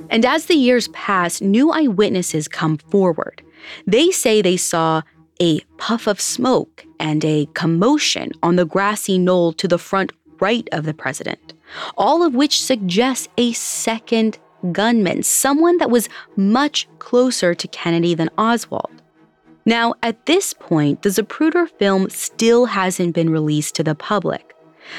And 0.10 0.26
as 0.26 0.48
the 0.48 0.56
years 0.56 0.90
pass, 0.90 1.40
new 1.40 1.72
eyewitnesses 1.72 2.50
come 2.50 2.78
forward. 2.78 3.42
They 3.88 4.12
say 4.12 4.42
they 4.42 4.58
saw 4.58 5.04
a 5.42 5.60
puff 5.78 6.06
of 6.08 6.22
smoke 6.22 6.86
and 7.00 7.26
a 7.26 7.48
commotion 7.54 8.32
on 8.44 8.56
the 8.56 8.66
grassy 8.66 9.18
knoll 9.18 9.52
to 9.54 9.68
the 9.68 9.80
front 9.80 10.12
right 10.40 10.70
of 10.72 10.86
the 10.86 10.94
president, 10.94 11.54
all 11.98 12.24
of 12.24 12.36
which 12.36 12.62
suggests 12.62 13.28
a 13.38 13.52
second 13.54 14.38
gunman, 14.72 15.24
someone 15.24 15.78
that 15.80 15.90
was 15.90 16.08
much 16.36 16.88
closer 17.00 17.56
to 17.56 17.68
Kennedy 17.68 18.14
than 18.14 18.30
Oswald. 18.38 18.92
Now, 19.66 19.96
at 20.04 20.28
this 20.28 20.54
point, 20.54 21.02
the 21.02 21.10
Zapruder 21.10 21.68
film 21.68 22.10
still 22.10 22.66
hasn't 22.66 23.16
been 23.16 23.30
released 23.30 23.76
to 23.76 23.84
the 23.84 23.96
public. 23.96 24.56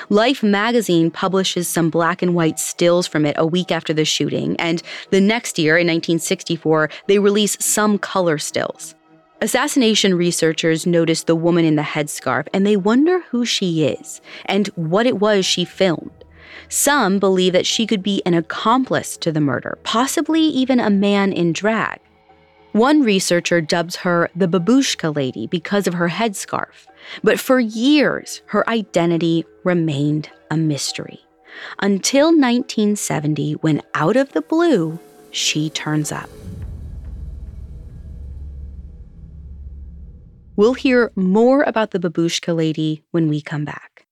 Life 0.09 0.43
magazine 0.43 1.11
publishes 1.11 1.69
some 1.69 1.91
black 1.91 2.23
and 2.23 2.35
white 2.35 2.59
stills 2.59 3.07
from 3.07 3.27
it 3.27 3.37
a 3.39 3.47
week 3.47 3.71
after 3.71 3.93
the 3.93 4.05
shooting, 4.05 4.57
and 4.57 4.83
the 5.11 5.21
next 5.21 5.59
year, 5.59 5.77
in 5.77 5.87
1964, 5.87 6.89
they 7.07 7.19
release 7.19 7.57
some 7.61 7.99
color 7.99 8.39
stills. 8.39 8.95
Assassination 9.43 10.15
researchers 10.15 10.87
notice 10.87 11.25
the 11.25 11.35
woman 11.35 11.65
in 11.65 11.75
the 11.75 11.83
headscarf 11.83 12.47
and 12.55 12.65
they 12.65 12.77
wonder 12.77 13.23
who 13.23 13.45
she 13.45 13.83
is 13.83 14.21
and 14.45 14.69
what 14.77 15.05
it 15.05 15.19
was 15.19 15.45
she 15.45 15.65
filmed. 15.65 16.13
Some 16.69 17.19
believe 17.19 17.53
that 17.53 17.67
she 17.67 17.85
could 17.85 18.05
be 18.05 18.23
an 18.25 18.35
accomplice 18.35 19.17
to 19.17 19.33
the 19.33 19.41
murder, 19.41 19.79
possibly 19.83 20.43
even 20.43 20.79
a 20.79 20.91
man 20.91 21.33
in 21.33 21.53
drag. 21.53 21.99
One 22.71 23.03
researcher 23.03 23.61
dubs 23.61 23.97
her 23.97 24.31
the 24.37 24.47
babushka 24.47 25.13
lady 25.13 25.49
because 25.49 25.89
of 25.89 25.95
her 25.95 26.09
headscarf, 26.09 26.87
but 27.25 27.41
for 27.41 27.59
years 27.59 28.43
her 28.47 28.69
identity 28.71 29.45
remained 29.65 30.31
a 30.53 30.57
mystery. 30.57 31.19
Until 31.81 32.27
1970, 32.27 33.55
when 33.55 33.83
out 33.95 34.15
of 34.15 34.35
the 34.35 34.43
blue, 34.43 35.01
she 35.33 35.69
turns 35.69 36.13
up. 36.13 36.31
We'll 40.57 40.75
hear 40.75 41.13
more 41.17 41.63
about 41.63 41.93
the 41.93 41.99
babushka 41.99 42.55
lady 42.55 43.03
when 43.11 43.29
we 43.29 43.41
come 43.41 43.65
back. 43.65 44.07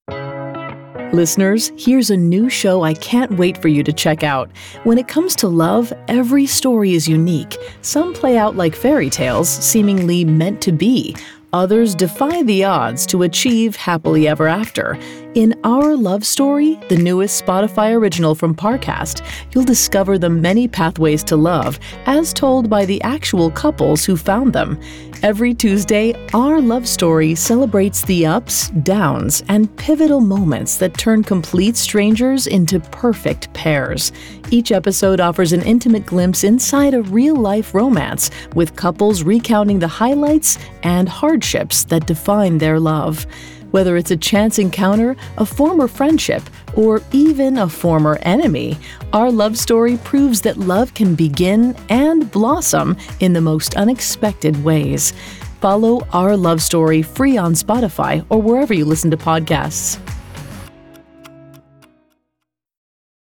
Listeners, 1.12 1.72
here's 1.76 2.10
a 2.10 2.16
new 2.16 2.48
show 2.48 2.82
I 2.82 2.94
can't 2.94 3.36
wait 3.36 3.60
for 3.60 3.68
you 3.68 3.82
to 3.82 3.92
check 3.92 4.22
out. 4.22 4.48
When 4.84 4.96
it 4.96 5.08
comes 5.08 5.34
to 5.36 5.48
love, 5.48 5.92
every 6.08 6.46
story 6.46 6.94
is 6.94 7.08
unique. 7.08 7.58
Some 7.82 8.14
play 8.14 8.38
out 8.38 8.56
like 8.56 8.74
fairy 8.76 9.10
tales, 9.10 9.48
seemingly 9.48 10.24
meant 10.24 10.62
to 10.62 10.72
be. 10.72 11.16
Others 11.52 11.96
defy 11.96 12.44
the 12.44 12.62
odds 12.62 13.04
to 13.06 13.24
achieve 13.24 13.74
happily 13.74 14.28
ever 14.28 14.46
after. 14.46 14.96
In 15.36 15.54
Our 15.62 15.94
Love 15.94 16.26
Story, 16.26 16.74
the 16.88 16.96
newest 16.96 17.46
Spotify 17.46 17.94
original 17.94 18.34
from 18.34 18.52
Parcast, 18.52 19.24
you'll 19.54 19.62
discover 19.62 20.18
the 20.18 20.28
many 20.28 20.66
pathways 20.66 21.22
to 21.24 21.36
love, 21.36 21.78
as 22.06 22.32
told 22.32 22.68
by 22.68 22.84
the 22.84 23.00
actual 23.02 23.48
couples 23.48 24.04
who 24.04 24.16
found 24.16 24.52
them. 24.52 24.76
Every 25.22 25.54
Tuesday, 25.54 26.14
our 26.34 26.60
love 26.60 26.88
story 26.88 27.36
celebrates 27.36 28.02
the 28.02 28.26
ups, 28.26 28.70
downs, 28.82 29.44
and 29.48 29.74
pivotal 29.76 30.20
moments 30.20 30.78
that 30.78 30.98
turn 30.98 31.22
complete 31.22 31.76
strangers 31.76 32.48
into 32.48 32.80
perfect 32.80 33.52
pairs. 33.52 34.10
Each 34.50 34.72
episode 34.72 35.20
offers 35.20 35.52
an 35.52 35.62
intimate 35.62 36.06
glimpse 36.06 36.42
inside 36.42 36.92
a 36.92 37.02
real 37.02 37.36
life 37.36 37.72
romance, 37.72 38.32
with 38.56 38.74
couples 38.74 39.22
recounting 39.22 39.78
the 39.78 39.86
highlights 39.86 40.58
and 40.82 41.08
hardships 41.08 41.84
that 41.84 42.08
define 42.08 42.58
their 42.58 42.80
love. 42.80 43.28
Whether 43.70 43.96
it's 43.96 44.10
a 44.10 44.16
chance 44.16 44.58
encounter, 44.58 45.16
a 45.36 45.46
former 45.46 45.88
friendship, 45.88 46.42
or 46.74 47.02
even 47.12 47.58
a 47.58 47.68
former 47.68 48.18
enemy, 48.22 48.78
our 49.12 49.30
love 49.30 49.56
story 49.56 49.96
proves 49.98 50.40
that 50.42 50.56
love 50.56 50.94
can 50.94 51.14
begin 51.14 51.76
and 51.88 52.30
blossom 52.30 52.96
in 53.20 53.32
the 53.32 53.40
most 53.40 53.76
unexpected 53.76 54.62
ways. 54.64 55.12
Follow 55.60 56.06
Our 56.12 56.36
Love 56.36 56.62
Story 56.62 57.02
free 57.02 57.36
on 57.36 57.52
Spotify 57.52 58.24
or 58.30 58.40
wherever 58.40 58.72
you 58.72 58.84
listen 58.84 59.10
to 59.10 59.16
podcasts. 59.16 59.98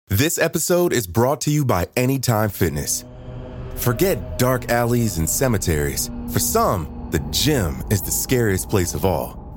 This 0.08 0.38
episode 0.38 0.92
is 0.92 1.06
brought 1.06 1.40
to 1.42 1.50
you 1.50 1.64
by 1.64 1.88
Anytime 1.96 2.50
Fitness. 2.50 3.04
Forget 3.76 4.38
dark 4.38 4.70
alleys 4.70 5.18
and 5.18 5.28
cemeteries. 5.28 6.10
For 6.30 6.38
some, 6.38 7.08
the 7.10 7.18
gym 7.30 7.82
is 7.90 8.02
the 8.02 8.10
scariest 8.10 8.68
place 8.68 8.94
of 8.94 9.04
all, 9.04 9.41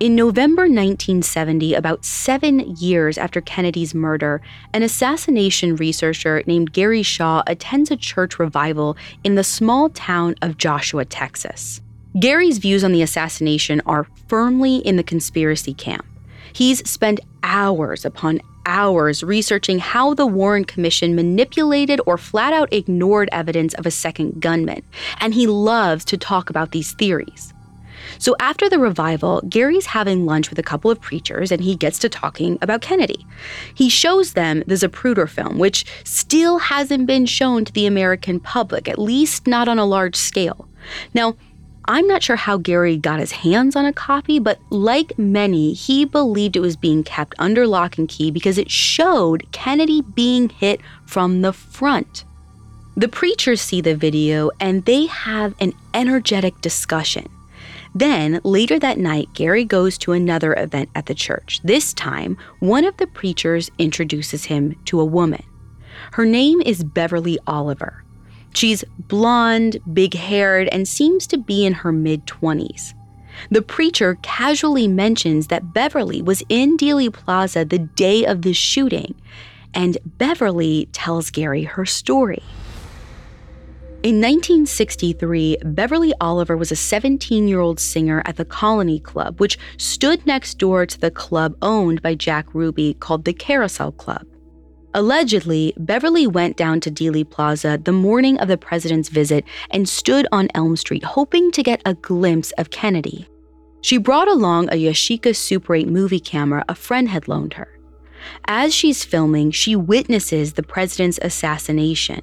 In 0.00 0.14
November 0.14 0.62
1970, 0.62 1.74
about 1.74 2.06
seven 2.06 2.74
years 2.76 3.18
after 3.18 3.42
Kennedy's 3.42 3.94
murder, 3.94 4.40
an 4.72 4.82
assassination 4.82 5.76
researcher 5.76 6.42
named 6.46 6.72
Gary 6.72 7.02
Shaw 7.02 7.42
attends 7.46 7.90
a 7.90 7.98
church 7.98 8.38
revival 8.38 8.96
in 9.24 9.34
the 9.34 9.44
small 9.44 9.90
town 9.90 10.36
of 10.40 10.56
Joshua, 10.56 11.04
Texas. 11.04 11.82
Gary's 12.18 12.56
views 12.56 12.82
on 12.82 12.92
the 12.92 13.02
assassination 13.02 13.82
are 13.84 14.06
firmly 14.26 14.76
in 14.76 14.96
the 14.96 15.02
conspiracy 15.02 15.74
camp. 15.74 16.06
He's 16.54 16.88
spent 16.88 17.20
hours 17.42 18.06
upon 18.06 18.40
hours 18.64 19.22
researching 19.22 19.80
how 19.80 20.14
the 20.14 20.26
Warren 20.26 20.64
Commission 20.64 21.14
manipulated 21.14 22.00
or 22.06 22.16
flat 22.16 22.54
out 22.54 22.72
ignored 22.72 23.28
evidence 23.32 23.74
of 23.74 23.84
a 23.84 23.90
second 23.90 24.40
gunman, 24.40 24.82
and 25.20 25.34
he 25.34 25.46
loves 25.46 26.06
to 26.06 26.16
talk 26.16 26.48
about 26.48 26.70
these 26.70 26.92
theories. 26.94 27.52
So 28.20 28.36
after 28.38 28.68
the 28.68 28.78
revival, 28.78 29.40
Gary's 29.48 29.86
having 29.86 30.26
lunch 30.26 30.50
with 30.50 30.58
a 30.58 30.62
couple 30.62 30.90
of 30.90 31.00
preachers 31.00 31.50
and 31.50 31.62
he 31.62 31.74
gets 31.74 31.98
to 32.00 32.10
talking 32.10 32.58
about 32.60 32.82
Kennedy. 32.82 33.26
He 33.74 33.88
shows 33.88 34.34
them 34.34 34.62
the 34.66 34.74
Zapruder 34.74 35.26
film, 35.26 35.58
which 35.58 35.86
still 36.04 36.58
hasn't 36.58 37.06
been 37.06 37.24
shown 37.24 37.64
to 37.64 37.72
the 37.72 37.86
American 37.86 38.38
public, 38.38 38.88
at 38.88 38.98
least 38.98 39.46
not 39.46 39.68
on 39.68 39.78
a 39.78 39.86
large 39.86 40.16
scale. 40.16 40.68
Now, 41.14 41.34
I'm 41.86 42.06
not 42.06 42.22
sure 42.22 42.36
how 42.36 42.58
Gary 42.58 42.98
got 42.98 43.20
his 43.20 43.32
hands 43.32 43.74
on 43.74 43.86
a 43.86 43.92
copy, 43.92 44.38
but 44.38 44.58
like 44.68 45.18
many, 45.18 45.72
he 45.72 46.04
believed 46.04 46.56
it 46.56 46.60
was 46.60 46.76
being 46.76 47.02
kept 47.02 47.34
under 47.38 47.66
lock 47.66 47.96
and 47.96 48.06
key 48.06 48.30
because 48.30 48.58
it 48.58 48.70
showed 48.70 49.50
Kennedy 49.52 50.02
being 50.02 50.50
hit 50.50 50.82
from 51.06 51.40
the 51.40 51.54
front. 51.54 52.24
The 52.98 53.08
preachers 53.08 53.62
see 53.62 53.80
the 53.80 53.96
video 53.96 54.50
and 54.60 54.84
they 54.84 55.06
have 55.06 55.54
an 55.58 55.72
energetic 55.94 56.60
discussion. 56.60 57.30
Then, 57.94 58.40
later 58.44 58.78
that 58.78 58.98
night, 58.98 59.32
Gary 59.34 59.64
goes 59.64 59.98
to 59.98 60.12
another 60.12 60.54
event 60.54 60.90
at 60.94 61.06
the 61.06 61.14
church. 61.14 61.60
This 61.64 61.92
time, 61.92 62.36
one 62.60 62.84
of 62.84 62.96
the 62.98 63.06
preachers 63.06 63.70
introduces 63.78 64.44
him 64.44 64.76
to 64.86 65.00
a 65.00 65.04
woman. 65.04 65.42
Her 66.12 66.24
name 66.24 66.60
is 66.60 66.84
Beverly 66.84 67.38
Oliver. 67.46 68.04
She's 68.54 68.84
blonde, 68.98 69.78
big 69.92 70.14
haired, 70.14 70.68
and 70.68 70.86
seems 70.86 71.26
to 71.28 71.38
be 71.38 71.64
in 71.64 71.72
her 71.72 71.92
mid 71.92 72.26
20s. 72.26 72.94
The 73.50 73.62
preacher 73.62 74.18
casually 74.22 74.88
mentions 74.88 75.46
that 75.48 75.72
Beverly 75.72 76.20
was 76.20 76.42
in 76.48 76.76
Dealey 76.76 77.12
Plaza 77.12 77.64
the 77.64 77.78
day 77.78 78.24
of 78.24 78.42
the 78.42 78.52
shooting, 78.52 79.14
and 79.72 79.98
Beverly 80.04 80.88
tells 80.92 81.30
Gary 81.30 81.64
her 81.64 81.86
story. 81.86 82.42
In 84.02 84.14
1963, 84.16 85.58
Beverly 85.62 86.14
Oliver 86.22 86.56
was 86.56 86.72
a 86.72 86.76
17 86.76 87.46
year 87.46 87.60
old 87.60 87.78
singer 87.78 88.22
at 88.24 88.36
the 88.36 88.46
Colony 88.46 88.98
Club, 88.98 89.38
which 89.38 89.58
stood 89.76 90.24
next 90.24 90.54
door 90.54 90.86
to 90.86 90.98
the 90.98 91.10
club 91.10 91.54
owned 91.60 92.00
by 92.00 92.14
Jack 92.14 92.54
Ruby 92.54 92.94
called 92.94 93.26
the 93.26 93.34
Carousel 93.34 93.92
Club. 93.92 94.26
Allegedly, 94.94 95.74
Beverly 95.76 96.26
went 96.26 96.56
down 96.56 96.80
to 96.80 96.90
Dealey 96.90 97.28
Plaza 97.28 97.78
the 97.84 97.92
morning 97.92 98.38
of 98.38 98.48
the 98.48 98.56
president's 98.56 99.10
visit 99.10 99.44
and 99.70 99.86
stood 99.86 100.26
on 100.32 100.48
Elm 100.54 100.76
Street 100.76 101.04
hoping 101.04 101.50
to 101.50 101.62
get 101.62 101.82
a 101.84 101.92
glimpse 101.92 102.52
of 102.52 102.70
Kennedy. 102.70 103.28
She 103.82 103.98
brought 103.98 104.28
along 104.28 104.70
a 104.70 104.82
Yashica 104.82 105.36
Super 105.36 105.74
8 105.74 105.88
movie 105.88 106.20
camera 106.20 106.64
a 106.70 106.74
friend 106.74 107.10
had 107.10 107.28
loaned 107.28 107.52
her. 107.52 107.68
As 108.46 108.74
she's 108.74 109.04
filming, 109.04 109.50
she 109.50 109.76
witnesses 109.76 110.54
the 110.54 110.62
president's 110.62 111.18
assassination. 111.20 112.22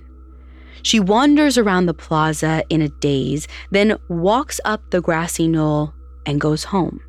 She 0.84 1.00
wanders 1.00 1.58
around 1.58 1.86
the 1.86 1.94
plaza 1.94 2.64
in 2.70 2.82
a 2.82 2.90
daze, 2.90 3.48
then 3.72 3.98
walks 4.10 4.60
up 4.66 4.90
the 4.90 5.02
grassy 5.02 5.48
knoll 5.48 5.94
and 6.26 6.42
goes 6.42 6.66
home. 6.66 7.00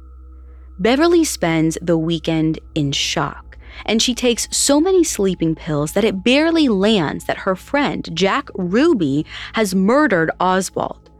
Beverly 0.78 1.24
spends 1.24 1.76
the 1.82 1.98
weekend 1.98 2.58
in 2.74 2.92
shock, 2.92 3.58
and 3.84 4.00
she 4.00 4.14
takes 4.14 4.48
so 4.56 4.80
many 4.80 5.02
sleeping 5.02 5.54
pills 5.54 5.92
that 5.92 6.04
it 6.04 6.22
barely 6.22 6.68
lands 6.68 7.24
that 7.26 7.38
her 7.38 7.56
friend, 7.56 8.08
Jack 8.14 8.48
Ruby, 8.54 9.26
has 9.54 9.74
murdered 9.74 10.30
Oswald. 10.40 11.10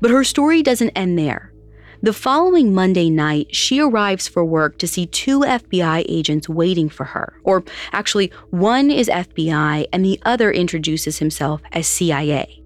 But 0.00 0.10
her 0.10 0.24
story 0.24 0.62
doesn't 0.62 0.90
end 0.90 1.18
there. 1.18 1.52
The 2.02 2.14
following 2.14 2.72
Monday 2.72 3.10
night, 3.10 3.54
she 3.54 3.78
arrives 3.78 4.26
for 4.26 4.42
work 4.42 4.78
to 4.78 4.88
see 4.88 5.04
two 5.04 5.40
FBI 5.40 6.06
agents 6.08 6.48
waiting 6.48 6.88
for 6.88 7.04
her. 7.04 7.34
Or 7.44 7.62
actually, 7.92 8.32
one 8.48 8.90
is 8.90 9.08
FBI 9.08 9.86
and 9.92 10.02
the 10.02 10.18
other 10.24 10.50
introduces 10.50 11.18
himself 11.18 11.60
as 11.72 11.86
CIA. 11.86 12.62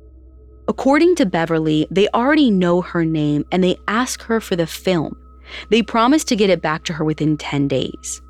According 0.69 1.17
to 1.17 1.27
Beverly, 1.27 1.85
they 1.91 2.09
already 2.15 2.49
know 2.49 2.81
her 2.81 3.05
name 3.05 3.45
and 3.51 3.65
they 3.65 3.77
ask 3.89 4.23
her 4.23 4.41
for 4.41 4.55
the 4.55 4.69
film. 4.69 5.17
They 5.69 5.83
promise 5.83 6.23
to 6.25 6.37
get 6.37 6.49
it 6.49 6.63
back 6.63 6.85
to 6.85 6.93
her 6.93 7.05
within 7.05 7.37
10 7.37 7.67
days. 7.67 8.23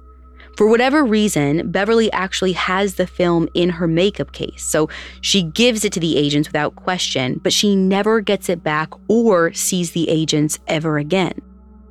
For 0.57 0.69
whatever 0.69 1.05
reason, 1.05 1.71
Beverly 1.71 2.13
actually 2.13 2.53
has 2.53 2.95
the 2.95 3.07
film 3.07 3.49
in 3.55 3.71
her 3.71 3.89
makeup 3.89 4.33
case, 4.33 4.63
so 4.63 4.89
she 5.21 5.43
gives 5.43 5.85
it 5.85 5.93
to 5.95 6.01
the 6.01 6.17
agents 6.17 6.49
without 6.49 6.77
question, 6.77 7.41
but 7.43 7.53
she 7.53 7.75
never 7.75 8.21
gets 8.21 8.49
it 8.49 8.63
back 8.63 8.91
or 9.09 9.53
sees 9.53 9.91
the 9.93 10.09
agents 10.09 10.61
ever 10.69 10.99
again. 10.99 11.41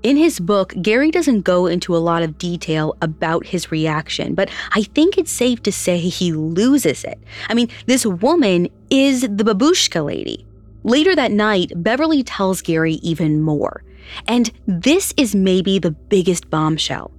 In 0.04 0.18
his 0.18 0.40
book, 0.40 0.74
Gary 0.82 1.12
doesn't 1.12 1.42
go 1.42 1.66
into 1.66 1.96
a 1.96 2.00
lot 2.00 2.24
of 2.24 2.38
detail 2.38 2.96
about 3.02 3.46
his 3.46 3.72
reaction, 3.72 4.34
but 4.34 4.50
I 4.72 4.84
think 4.84 5.18
it's 5.18 5.32
safe 5.32 5.64
to 5.64 5.72
say 5.72 5.98
he 5.98 6.34
loses 6.34 7.04
it. 7.04 7.20
I 7.50 7.54
mean, 7.54 7.70
this 7.86 8.06
woman 8.06 8.70
is 8.90 9.22
the 9.22 9.46
babushka 9.46 10.06
lady. 10.06 10.46
Later 10.84 11.16
that 11.16 11.32
night, 11.32 11.72
Beverly 11.78 12.24
tells 12.24 12.62
Gary 12.62 12.96
even 12.96 13.42
more. 13.42 13.84
And 14.28 14.52
this 14.68 15.14
is 15.16 15.34
maybe 15.34 15.80
the 15.80 15.92
biggest 15.92 16.50
bombshell. 16.50 17.12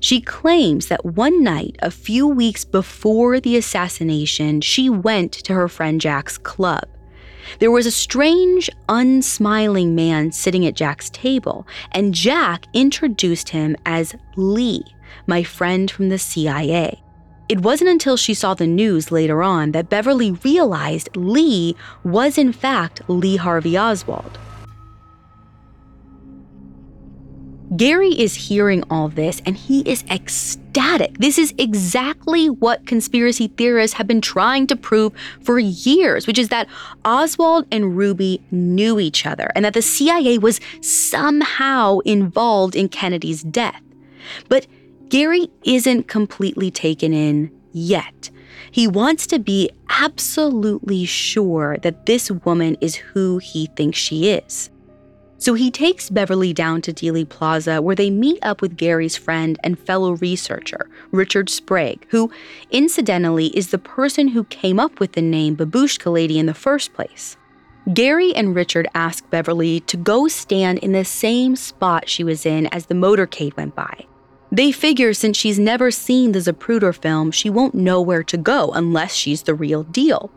She 0.00 0.20
claims 0.20 0.88
that 0.88 1.04
one 1.04 1.42
night, 1.42 1.76
a 1.80 1.90
few 1.90 2.26
weeks 2.26 2.64
before 2.64 3.40
the 3.40 3.56
assassination, 3.56 4.60
she 4.60 4.88
went 4.88 5.32
to 5.32 5.54
her 5.54 5.68
friend 5.68 6.00
Jack's 6.00 6.38
club. 6.38 6.84
There 7.58 7.70
was 7.70 7.86
a 7.86 7.90
strange, 7.90 8.68
unsmiling 8.88 9.94
man 9.94 10.32
sitting 10.32 10.66
at 10.66 10.74
Jack's 10.74 11.10
table, 11.10 11.66
and 11.92 12.14
Jack 12.14 12.66
introduced 12.74 13.50
him 13.50 13.76
as 13.86 14.14
Lee, 14.36 14.84
my 15.26 15.42
friend 15.42 15.90
from 15.90 16.08
the 16.08 16.18
CIA. 16.18 17.02
It 17.48 17.60
wasn't 17.60 17.90
until 17.90 18.16
she 18.16 18.34
saw 18.34 18.54
the 18.54 18.66
news 18.66 19.12
later 19.12 19.42
on 19.42 19.70
that 19.70 19.88
Beverly 19.88 20.32
realized 20.32 21.16
Lee 21.16 21.76
was, 22.02 22.36
in 22.36 22.52
fact, 22.52 23.02
Lee 23.08 23.36
Harvey 23.36 23.78
Oswald. 23.78 24.38
Gary 27.74 28.10
is 28.10 28.34
hearing 28.34 28.84
all 28.90 29.08
this 29.08 29.42
and 29.44 29.56
he 29.56 29.80
is 29.80 30.04
ecstatic. 30.08 31.18
This 31.18 31.36
is 31.36 31.52
exactly 31.58 32.48
what 32.48 32.86
conspiracy 32.86 33.48
theorists 33.48 33.96
have 33.96 34.06
been 34.06 34.20
trying 34.20 34.68
to 34.68 34.76
prove 34.76 35.12
for 35.42 35.58
years, 35.58 36.28
which 36.28 36.38
is 36.38 36.48
that 36.50 36.68
Oswald 37.04 37.66
and 37.72 37.96
Ruby 37.96 38.40
knew 38.52 39.00
each 39.00 39.26
other 39.26 39.50
and 39.56 39.64
that 39.64 39.74
the 39.74 39.82
CIA 39.82 40.38
was 40.38 40.60
somehow 40.80 41.98
involved 42.00 42.76
in 42.76 42.88
Kennedy's 42.88 43.42
death. 43.42 43.82
But 44.48 44.68
Gary 45.08 45.50
isn't 45.64 46.06
completely 46.06 46.70
taken 46.70 47.12
in 47.12 47.50
yet. 47.72 48.30
He 48.70 48.86
wants 48.86 49.26
to 49.28 49.40
be 49.40 49.70
absolutely 49.88 51.04
sure 51.04 51.78
that 51.78 52.06
this 52.06 52.30
woman 52.30 52.76
is 52.80 52.94
who 52.94 53.38
he 53.38 53.66
thinks 53.66 53.98
she 53.98 54.30
is. 54.30 54.70
So 55.38 55.54
he 55.54 55.70
takes 55.70 56.08
Beverly 56.08 56.52
down 56.52 56.80
to 56.82 56.92
Dealey 56.92 57.28
Plaza 57.28 57.82
where 57.82 57.94
they 57.94 58.10
meet 58.10 58.38
up 58.42 58.62
with 58.62 58.76
Gary's 58.76 59.16
friend 59.16 59.58
and 59.62 59.78
fellow 59.78 60.12
researcher, 60.12 60.88
Richard 61.10 61.50
Sprague, 61.50 62.06
who, 62.10 62.30
incidentally, 62.70 63.48
is 63.48 63.70
the 63.70 63.78
person 63.78 64.28
who 64.28 64.44
came 64.44 64.80
up 64.80 64.98
with 64.98 65.12
the 65.12 65.22
name 65.22 65.56
Babushka 65.56 66.10
Lady 66.10 66.38
in 66.38 66.46
the 66.46 66.54
first 66.54 66.94
place. 66.94 67.36
Gary 67.92 68.34
and 68.34 68.54
Richard 68.54 68.88
ask 68.94 69.28
Beverly 69.30 69.80
to 69.80 69.96
go 69.96 70.26
stand 70.26 70.78
in 70.78 70.92
the 70.92 71.04
same 71.04 71.54
spot 71.54 72.08
she 72.08 72.24
was 72.24 72.44
in 72.44 72.66
as 72.68 72.86
the 72.86 72.94
motorcade 72.94 73.56
went 73.56 73.76
by. 73.76 74.06
They 74.50 74.72
figure 74.72 75.12
since 75.12 75.36
she's 75.36 75.58
never 75.58 75.90
seen 75.90 76.32
the 76.32 76.38
Zapruder 76.38 76.94
film, 76.94 77.30
she 77.30 77.50
won't 77.50 77.74
know 77.74 78.00
where 78.00 78.24
to 78.24 78.36
go 78.36 78.70
unless 78.70 79.14
she's 79.14 79.42
the 79.42 79.54
real 79.54 79.82
deal. 79.82 80.30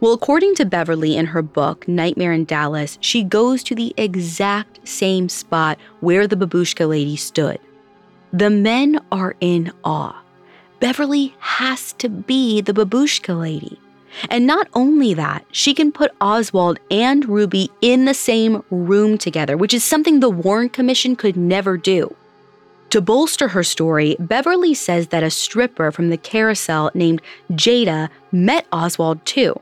Well, 0.00 0.12
according 0.12 0.54
to 0.56 0.64
Beverly 0.64 1.16
in 1.16 1.26
her 1.26 1.42
book, 1.42 1.86
Nightmare 1.88 2.32
in 2.32 2.44
Dallas, 2.44 2.98
she 3.00 3.22
goes 3.22 3.62
to 3.64 3.74
the 3.74 3.94
exact 3.96 4.86
same 4.86 5.28
spot 5.28 5.78
where 6.00 6.26
the 6.26 6.36
babushka 6.36 6.88
lady 6.88 7.16
stood. 7.16 7.58
The 8.32 8.50
men 8.50 9.00
are 9.12 9.36
in 9.40 9.72
awe. 9.84 10.20
Beverly 10.80 11.34
has 11.38 11.92
to 11.94 12.08
be 12.08 12.60
the 12.60 12.74
babushka 12.74 13.38
lady. 13.38 13.78
And 14.30 14.46
not 14.46 14.68
only 14.74 15.14
that, 15.14 15.44
she 15.50 15.74
can 15.74 15.92
put 15.92 16.14
Oswald 16.20 16.78
and 16.90 17.28
Ruby 17.28 17.70
in 17.80 18.04
the 18.04 18.14
same 18.14 18.62
room 18.70 19.18
together, 19.18 19.56
which 19.56 19.74
is 19.74 19.82
something 19.84 20.20
the 20.20 20.30
Warren 20.30 20.68
Commission 20.68 21.16
could 21.16 21.36
never 21.36 21.76
do. 21.76 22.14
To 22.90 23.00
bolster 23.00 23.48
her 23.48 23.64
story, 23.64 24.16
Beverly 24.20 24.72
says 24.72 25.08
that 25.08 25.24
a 25.24 25.30
stripper 25.30 25.90
from 25.90 26.10
the 26.10 26.16
carousel 26.16 26.92
named 26.94 27.22
Jada 27.50 28.08
met 28.30 28.66
Oswald 28.72 29.24
too. 29.24 29.60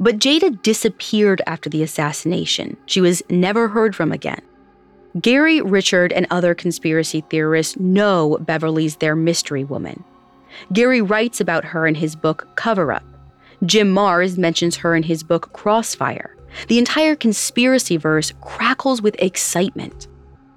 But 0.00 0.18
Jada 0.18 0.62
disappeared 0.62 1.42
after 1.46 1.68
the 1.68 1.82
assassination. 1.82 2.76
She 2.86 3.00
was 3.00 3.22
never 3.28 3.68
heard 3.68 3.96
from 3.96 4.12
again. 4.12 4.42
Gary, 5.20 5.60
Richard, 5.60 6.12
and 6.12 6.26
other 6.30 6.54
conspiracy 6.54 7.24
theorists 7.28 7.78
know 7.78 8.38
Beverly's 8.40 8.96
their 8.96 9.16
mystery 9.16 9.64
woman. 9.64 10.04
Gary 10.72 11.02
writes 11.02 11.40
about 11.40 11.64
her 11.64 11.86
in 11.86 11.94
his 11.94 12.14
book 12.14 12.48
Cover 12.56 12.92
Up. 12.92 13.04
Jim 13.64 13.92
Marrs 13.92 14.38
mentions 14.38 14.76
her 14.76 14.94
in 14.94 15.02
his 15.02 15.22
book 15.22 15.52
Crossfire. 15.52 16.36
The 16.68 16.78
entire 16.78 17.16
conspiracy 17.16 17.96
verse 17.96 18.32
crackles 18.40 19.02
with 19.02 19.16
excitement. 19.18 20.06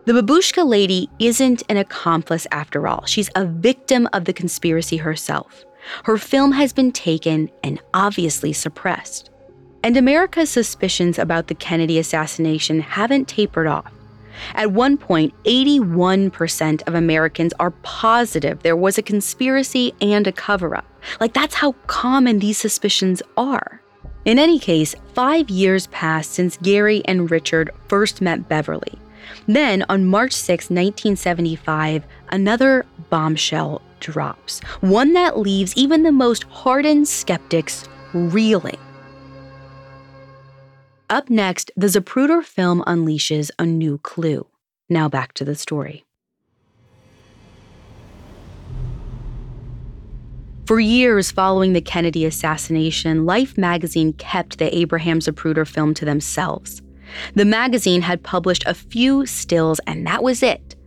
The 0.05 0.13
babushka 0.13 0.65
lady 0.67 1.09
isn't 1.19 1.63
an 1.69 1.77
accomplice 1.77 2.45
after 2.51 2.87
all. 2.87 3.05
She's 3.05 3.29
a 3.35 3.45
victim 3.45 4.07
of 4.13 4.25
the 4.25 4.33
conspiracy 4.33 4.97
herself. 4.97 5.63
Her 6.03 6.17
film 6.17 6.51
has 6.51 6.73
been 6.73 6.91
taken 6.91 7.49
and 7.63 7.79
obviously 7.93 8.53
suppressed. 8.53 9.30
And 9.83 9.97
America's 9.97 10.49
suspicions 10.49 11.17
about 11.17 11.47
the 11.47 11.55
Kennedy 11.55 11.97
assassination 11.97 12.81
haven't 12.81 13.27
tapered 13.27 13.67
off. 13.67 13.91
At 14.53 14.71
one 14.71 14.97
point, 14.97 15.33
81% 15.43 16.87
of 16.87 16.95
Americans 16.95 17.53
are 17.59 17.71
positive 17.71 18.61
there 18.63 18.75
was 18.75 18.97
a 18.97 19.03
conspiracy 19.03 19.93
and 20.01 20.27
a 20.27 20.31
cover 20.31 20.75
up. 20.75 20.85
Like, 21.19 21.33
that's 21.33 21.55
how 21.55 21.73
common 21.87 22.39
these 22.39 22.57
suspicions 22.57 23.21
are. 23.37 23.81
In 24.23 24.37
any 24.37 24.59
case, 24.59 24.93
five 25.13 25.49
years 25.49 25.87
passed 25.87 26.31
since 26.31 26.57
Gary 26.57 27.01
and 27.05 27.31
Richard 27.31 27.71
first 27.87 28.21
met 28.21 28.47
Beverly. 28.47 28.99
Then, 29.47 29.83
on 29.89 30.05
March 30.05 30.33
6, 30.33 30.65
1975, 30.65 32.03
another 32.29 32.85
bombshell 33.09 33.81
drops, 33.99 34.59
one 34.81 35.13
that 35.13 35.39
leaves 35.39 35.75
even 35.75 36.03
the 36.03 36.11
most 36.11 36.43
hardened 36.45 37.07
skeptics 37.07 37.87
reeling. 38.13 38.77
Up 41.11 41.29
next, 41.29 41.71
the 41.75 41.87
Zapruder 41.87 42.41
film 42.41 42.81
unleashes 42.87 43.51
a 43.59 43.65
new 43.65 43.97
clue. 43.97 44.47
Now 44.87 45.09
back 45.09 45.33
to 45.33 45.43
the 45.43 45.55
story. 45.55 46.05
For 50.65 50.79
years 50.79 51.29
following 51.29 51.73
the 51.73 51.81
Kennedy 51.81 52.23
assassination, 52.23 53.25
Life 53.25 53.57
magazine 53.57 54.13
kept 54.13 54.57
the 54.57 54.73
Abraham 54.73 55.19
Zapruder 55.19 55.67
film 55.67 55.93
to 55.95 56.05
themselves. 56.05 56.81
The 57.35 57.43
magazine 57.43 58.03
had 58.03 58.23
published 58.23 58.63
a 58.65 58.73
few 58.73 59.25
stills, 59.25 59.81
and 59.85 60.07
that 60.07 60.23
was 60.23 60.41
it. 60.41 60.77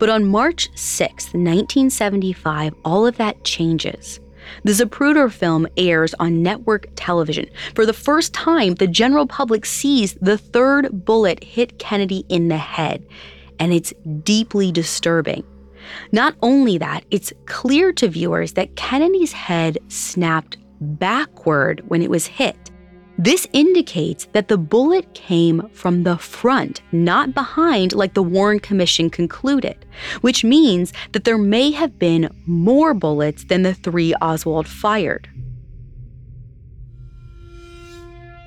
But 0.00 0.08
on 0.08 0.24
March 0.24 0.70
6, 0.74 1.26
1975, 1.26 2.74
all 2.84 3.06
of 3.06 3.16
that 3.18 3.44
changes. 3.44 4.18
The 4.64 4.72
Zapruder 4.72 5.30
film 5.30 5.66
airs 5.76 6.14
on 6.14 6.42
network 6.42 6.86
television. 6.96 7.46
For 7.74 7.86
the 7.86 7.92
first 7.92 8.32
time, 8.34 8.74
the 8.74 8.86
general 8.86 9.26
public 9.26 9.64
sees 9.66 10.14
the 10.20 10.38
third 10.38 11.04
bullet 11.04 11.42
hit 11.42 11.78
Kennedy 11.78 12.24
in 12.28 12.48
the 12.48 12.58
head, 12.58 13.06
and 13.58 13.72
it's 13.72 13.92
deeply 14.22 14.72
disturbing. 14.72 15.44
Not 16.12 16.34
only 16.42 16.78
that, 16.78 17.04
it's 17.10 17.32
clear 17.46 17.92
to 17.94 18.08
viewers 18.08 18.52
that 18.52 18.76
Kennedy's 18.76 19.32
head 19.32 19.78
snapped 19.88 20.58
backward 20.80 21.82
when 21.88 22.02
it 22.02 22.10
was 22.10 22.26
hit. 22.26 22.67
This 23.20 23.48
indicates 23.52 24.26
that 24.32 24.46
the 24.46 24.56
bullet 24.56 25.12
came 25.12 25.68
from 25.72 26.04
the 26.04 26.16
front, 26.18 26.82
not 26.92 27.34
behind, 27.34 27.92
like 27.92 28.14
the 28.14 28.22
Warren 28.22 28.60
Commission 28.60 29.10
concluded, 29.10 29.84
which 30.20 30.44
means 30.44 30.92
that 31.10 31.24
there 31.24 31.36
may 31.36 31.72
have 31.72 31.98
been 31.98 32.30
more 32.46 32.94
bullets 32.94 33.42
than 33.42 33.62
the 33.62 33.74
three 33.74 34.14
Oswald 34.22 34.68
fired. 34.68 35.28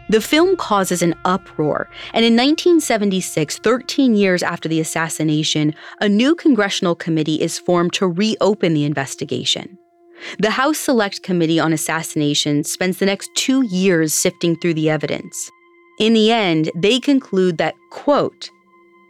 The 0.10 0.22
film 0.22 0.56
causes 0.56 1.02
an 1.02 1.16
uproar, 1.26 1.90
and 2.14 2.24
in 2.24 2.34
1976, 2.34 3.60
13 3.60 4.16
years 4.16 4.42
after 4.42 4.70
the 4.70 4.80
assassination, 4.80 5.76
a 6.00 6.08
new 6.08 6.34
congressional 6.34 6.96
committee 6.96 7.42
is 7.42 7.60
formed 7.60 7.92
to 7.94 8.08
reopen 8.08 8.74
the 8.74 8.86
investigation. 8.86 9.78
The 10.40 10.52
House 10.52 10.78
Select 10.78 11.24
Committee 11.24 11.60
on 11.60 11.74
Assassination 11.74 12.64
spends 12.64 12.98
the 12.98 13.06
next 13.06 13.34
two 13.36 13.64
years 13.64 14.14
sifting 14.14 14.56
through 14.56 14.76
the 14.76 14.90
evidence. 14.90 15.52
In 16.00 16.14
the 16.14 16.32
end, 16.32 16.72
they 16.76 17.00
conclude 17.00 17.58
that, 17.58 17.76
quote, 17.90 18.50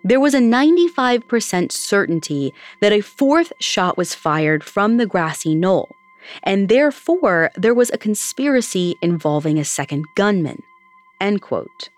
there 0.04 0.20
was 0.20 0.34
a 0.34 0.40
95% 0.40 1.72
certainty 1.72 2.54
that 2.82 2.92
a 2.92 3.02
fourth 3.02 3.54
shot 3.60 3.98
was 3.98 4.16
fired 4.16 4.64
from 4.64 4.98
the 4.98 5.06
grassy 5.06 5.54
knoll, 5.54 5.90
and 6.44 6.70
therefore 6.70 7.52
there 7.56 7.76
was 7.76 7.92
a 7.92 7.98
conspiracy 7.98 8.96
involving 9.02 9.60
a 9.60 9.66
second 9.66 10.06
gunman. 10.16 10.64
End 11.20 11.42
quote. 11.42 11.90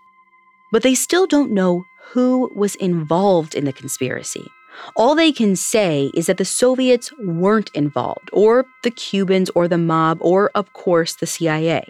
But 0.70 0.82
they 0.82 0.94
still 0.94 1.26
don't 1.26 1.52
know 1.52 1.86
who 2.12 2.50
was 2.54 2.74
involved 2.76 3.54
in 3.54 3.64
the 3.64 3.72
conspiracy. 3.72 4.46
All 4.96 5.14
they 5.14 5.32
can 5.32 5.56
say 5.56 6.10
is 6.14 6.26
that 6.26 6.36
the 6.36 6.44
Soviets 6.44 7.12
weren't 7.18 7.70
involved, 7.74 8.30
or 8.32 8.66
the 8.82 8.90
Cubans, 8.90 9.50
or 9.54 9.68
the 9.68 9.78
mob, 9.78 10.18
or, 10.20 10.50
of 10.54 10.72
course, 10.72 11.14
the 11.14 11.26
CIA. 11.26 11.86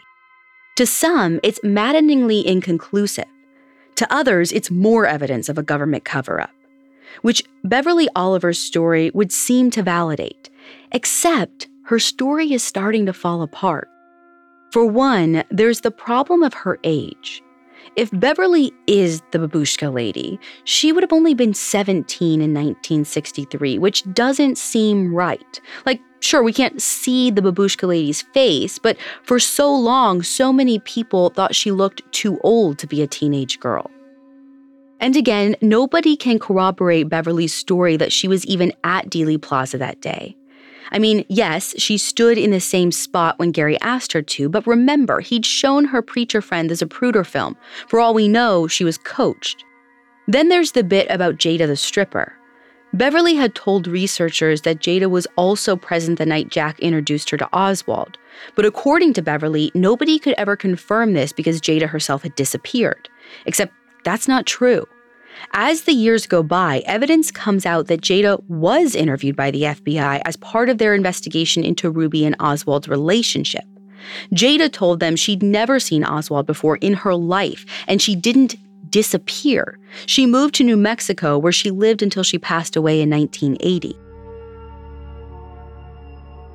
To 0.76 0.86
some, 0.86 1.40
it's 1.42 1.60
maddeningly 1.62 2.46
inconclusive. 2.46 3.26
To 3.96 4.12
others, 4.12 4.50
it's 4.50 4.70
more 4.70 5.06
evidence 5.06 5.48
of 5.48 5.56
a 5.56 5.62
government 5.62 6.04
cover 6.04 6.40
up, 6.40 6.50
which 7.22 7.44
Beverly 7.62 8.08
Oliver's 8.16 8.58
story 8.58 9.10
would 9.14 9.30
seem 9.30 9.70
to 9.70 9.82
validate, 9.82 10.50
except 10.90 11.68
her 11.84 11.98
story 11.98 12.52
is 12.52 12.62
starting 12.62 13.06
to 13.06 13.12
fall 13.12 13.42
apart. 13.42 13.88
For 14.72 14.84
one, 14.84 15.44
there's 15.50 15.82
the 15.82 15.92
problem 15.92 16.42
of 16.42 16.54
her 16.54 16.80
age. 16.82 17.40
If 17.96 18.11
Beverly 18.12 18.72
is 18.88 19.22
the 19.30 19.38
babushka 19.38 19.92
lady, 19.92 20.40
she 20.64 20.92
would 20.92 21.04
have 21.04 21.12
only 21.12 21.33
been 21.33 21.54
17 21.54 22.33
in 22.33 22.52
1963, 22.52 23.78
which 23.78 24.02
doesn't 24.12 24.59
seem 24.59 25.14
right. 25.14 25.61
Like, 25.87 26.00
sure, 26.18 26.42
we 26.42 26.52
can't 26.52 26.83
see 26.83 27.30
the 27.30 27.40
babushka 27.40 27.87
lady's 27.87 28.22
face, 28.22 28.80
but 28.80 28.96
for 29.22 29.38
so 29.38 29.72
long, 29.72 30.22
so 30.22 30.52
many 30.52 30.80
people 30.80 31.30
thought 31.30 31.54
she 31.54 31.70
looked 31.70 32.02
too 32.12 32.40
old 32.42 32.78
to 32.78 32.88
be 32.88 33.00
a 33.00 33.07
teenage 33.07 33.61
girl. 33.61 33.88
And 34.98 35.14
again, 35.14 35.54
nobody 35.61 36.16
can 36.16 36.40
corroborate 36.40 37.09
Beverly's 37.09 37.54
story 37.54 37.96
that 37.96 38.12
she 38.12 38.26
was 38.26 38.44
even 38.46 38.72
at 38.83 39.09
Dealey 39.09 39.40
Plaza 39.40 39.78
that 39.78 40.00
day. 40.00 40.37
I 40.90 40.98
mean, 40.98 41.24
yes, 41.28 41.74
she 41.78 41.98
stood 41.98 42.38
in 42.38 42.50
the 42.50 42.60
same 42.60 42.92
spot 42.92 43.38
when 43.38 43.52
Gary 43.52 43.80
asked 43.80 44.12
her 44.12 44.22
to, 44.22 44.48
but 44.48 44.66
remember, 44.66 45.20
he'd 45.20 45.46
shown 45.46 45.86
her 45.86 46.02
preacher 46.02 46.40
friend 46.40 46.70
the 46.70 46.74
Zapruder 46.74 47.26
film. 47.26 47.56
For 47.88 48.00
all 48.00 48.14
we 48.14 48.28
know, 48.28 48.66
she 48.66 48.84
was 48.84 48.98
coached. 48.98 49.64
Then 50.26 50.48
there's 50.48 50.72
the 50.72 50.84
bit 50.84 51.06
about 51.10 51.36
Jada 51.36 51.66
the 51.66 51.76
stripper. 51.76 52.34
Beverly 52.94 53.34
had 53.34 53.56
told 53.56 53.88
researchers 53.88 54.62
that 54.62 54.78
Jada 54.78 55.10
was 55.10 55.26
also 55.36 55.74
present 55.74 56.16
the 56.16 56.24
night 56.24 56.48
Jack 56.48 56.78
introduced 56.78 57.28
her 57.30 57.36
to 57.36 57.48
Oswald. 57.52 58.16
But 58.54 58.64
according 58.64 59.14
to 59.14 59.22
Beverly, 59.22 59.72
nobody 59.74 60.18
could 60.18 60.34
ever 60.38 60.56
confirm 60.56 61.12
this 61.12 61.32
because 61.32 61.60
Jada 61.60 61.88
herself 61.88 62.22
had 62.22 62.36
disappeared. 62.36 63.08
Except 63.46 63.72
that's 64.04 64.28
not 64.28 64.46
true. 64.46 64.86
As 65.52 65.82
the 65.82 65.92
years 65.92 66.26
go 66.26 66.42
by, 66.42 66.82
evidence 66.86 67.30
comes 67.30 67.66
out 67.66 67.86
that 67.86 68.00
Jada 68.00 68.42
was 68.48 68.94
interviewed 68.94 69.36
by 69.36 69.50
the 69.50 69.62
FBI 69.62 70.22
as 70.24 70.36
part 70.36 70.68
of 70.68 70.78
their 70.78 70.94
investigation 70.94 71.64
into 71.64 71.90
Ruby 71.90 72.24
and 72.24 72.36
Oswald's 72.40 72.88
relationship. 72.88 73.64
Jada 74.32 74.70
told 74.70 75.00
them 75.00 75.16
she'd 75.16 75.42
never 75.42 75.80
seen 75.80 76.04
Oswald 76.04 76.46
before 76.46 76.76
in 76.76 76.92
her 76.94 77.14
life, 77.14 77.64
and 77.86 78.00
she 78.00 78.14
didn't 78.14 78.56
disappear. 78.90 79.78
She 80.06 80.26
moved 80.26 80.54
to 80.56 80.64
New 80.64 80.76
Mexico, 80.76 81.38
where 81.38 81.52
she 81.52 81.70
lived 81.70 82.02
until 82.02 82.22
she 82.22 82.38
passed 82.38 82.76
away 82.76 83.00
in 83.00 83.10
1980. 83.10 83.98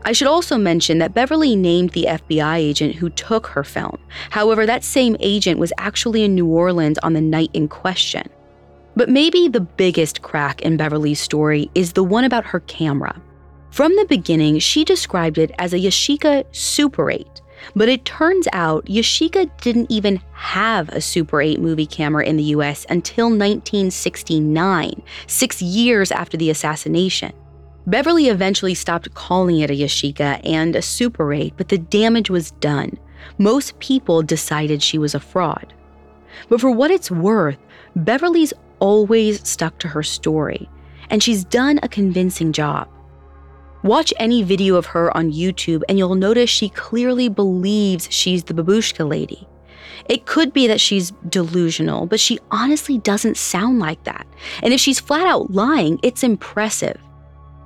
I 0.05 0.13
should 0.13 0.27
also 0.27 0.57
mention 0.57 0.99
that 0.99 1.13
Beverly 1.13 1.55
named 1.55 1.89
the 1.91 2.05
FBI 2.07 2.57
agent 2.57 2.95
who 2.95 3.09
took 3.09 3.47
her 3.47 3.63
film. 3.63 3.97
However, 4.29 4.65
that 4.65 4.83
same 4.83 5.17
agent 5.19 5.59
was 5.59 5.73
actually 5.77 6.23
in 6.23 6.35
New 6.35 6.47
Orleans 6.47 6.97
on 6.99 7.13
the 7.13 7.21
night 7.21 7.49
in 7.53 7.67
question. 7.67 8.29
But 8.99 9.07
maybe 9.07 9.47
the 9.47 9.62
biggest 9.62 10.23
crack 10.23 10.62
in 10.62 10.75
Beverly's 10.75 11.21
story 11.21 11.71
is 11.73 11.93
the 11.93 12.03
one 12.03 12.25
about 12.25 12.43
her 12.43 12.59
camera. 12.59 13.15
From 13.71 13.95
the 13.95 14.05
beginning, 14.09 14.59
she 14.59 14.83
described 14.83 15.38
it 15.38 15.53
as 15.57 15.71
a 15.71 15.79
Yashica 15.79 16.43
Super 16.53 17.09
8. 17.09 17.25
But 17.77 17.88
it 17.88 18.03
turns 18.03 18.49
out 18.51 18.83
Yashica 18.88 19.49
didn't 19.62 19.89
even 19.89 20.19
have 20.33 20.89
a 20.89 20.99
Super 20.99 21.41
8 21.41 21.62
movie 21.62 21.85
camera 21.85 22.25
in 22.25 22.35
the 22.35 22.51
US 22.55 22.85
until 22.89 23.27
1969, 23.27 25.01
six 25.27 25.62
years 25.62 26.12
after 26.12 26.35
the 26.35 26.49
assassination. 26.49 27.31
Beverly 27.88 28.27
eventually 28.27 28.73
stopped 28.73 29.13
calling 29.13 29.62
it 29.62 29.71
a 29.71 29.81
Yashica 29.81 30.41
and 30.43 30.75
a 30.75 30.81
Super 30.81 31.31
8, 31.31 31.53
but 31.55 31.69
the 31.69 31.77
damage 31.77 32.29
was 32.29 32.51
done. 32.51 32.99
Most 33.38 33.79
people 33.79 34.23
decided 34.23 34.83
she 34.83 34.97
was 34.97 35.15
a 35.15 35.21
fraud. 35.21 35.73
But 36.49 36.59
for 36.59 36.69
what 36.69 36.91
it's 36.91 37.09
worth, 37.09 37.57
Beverly's 37.95 38.53
always 38.79 39.47
stuck 39.47 39.77
to 39.79 39.87
her 39.87 40.03
story, 40.03 40.69
and 41.09 41.21
she's 41.21 41.43
done 41.43 41.79
a 41.83 41.89
convincing 41.89 42.51
job. 42.51 42.87
Watch 43.83 44.13
any 44.19 44.43
video 44.43 44.75
of 44.75 44.87
her 44.87 45.15
on 45.15 45.31
YouTube, 45.31 45.83
and 45.87 45.97
you'll 45.97 46.15
notice 46.15 46.49
she 46.49 46.69
clearly 46.69 47.29
believes 47.29 48.11
she's 48.11 48.43
the 48.43 48.53
babushka 48.53 49.07
lady. 49.07 49.47
It 50.09 50.25
could 50.25 50.53
be 50.53 50.67
that 50.67 50.81
she's 50.81 51.11
delusional, 51.29 52.05
but 52.05 52.19
she 52.19 52.39
honestly 52.51 52.97
doesn't 52.97 53.37
sound 53.37 53.79
like 53.79 54.03
that. 54.03 54.27
And 54.63 54.73
if 54.73 54.81
she's 54.81 54.99
flat 54.99 55.27
out 55.27 55.51
lying, 55.51 55.99
it's 56.03 56.23
impressive. 56.23 56.99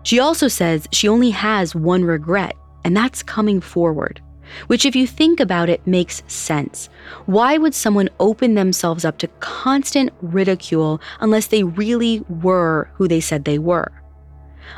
She 0.03 0.19
also 0.19 0.47
says 0.47 0.87
she 0.91 1.07
only 1.07 1.31
has 1.31 1.73
one 1.73 2.03
regret, 2.03 2.55
and 2.83 2.95
that's 2.95 3.23
coming 3.23 3.61
forward. 3.61 4.21
Which, 4.67 4.85
if 4.85 4.95
you 4.95 5.07
think 5.07 5.39
about 5.39 5.69
it, 5.69 5.85
makes 5.87 6.23
sense. 6.27 6.89
Why 7.25 7.57
would 7.57 7.73
someone 7.73 8.09
open 8.19 8.55
themselves 8.55 9.05
up 9.05 9.17
to 9.19 9.27
constant 9.39 10.11
ridicule 10.21 11.01
unless 11.19 11.47
they 11.47 11.63
really 11.63 12.23
were 12.29 12.89
who 12.95 13.07
they 13.07 13.19
said 13.21 13.45
they 13.45 13.59
were? 13.59 13.91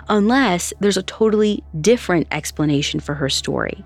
Unless 0.10 0.74
there's 0.80 0.98
a 0.98 1.04
totally 1.04 1.64
different 1.82 2.28
explanation 2.32 3.00
for 3.00 3.16
her 3.16 3.30
story. 3.30 3.84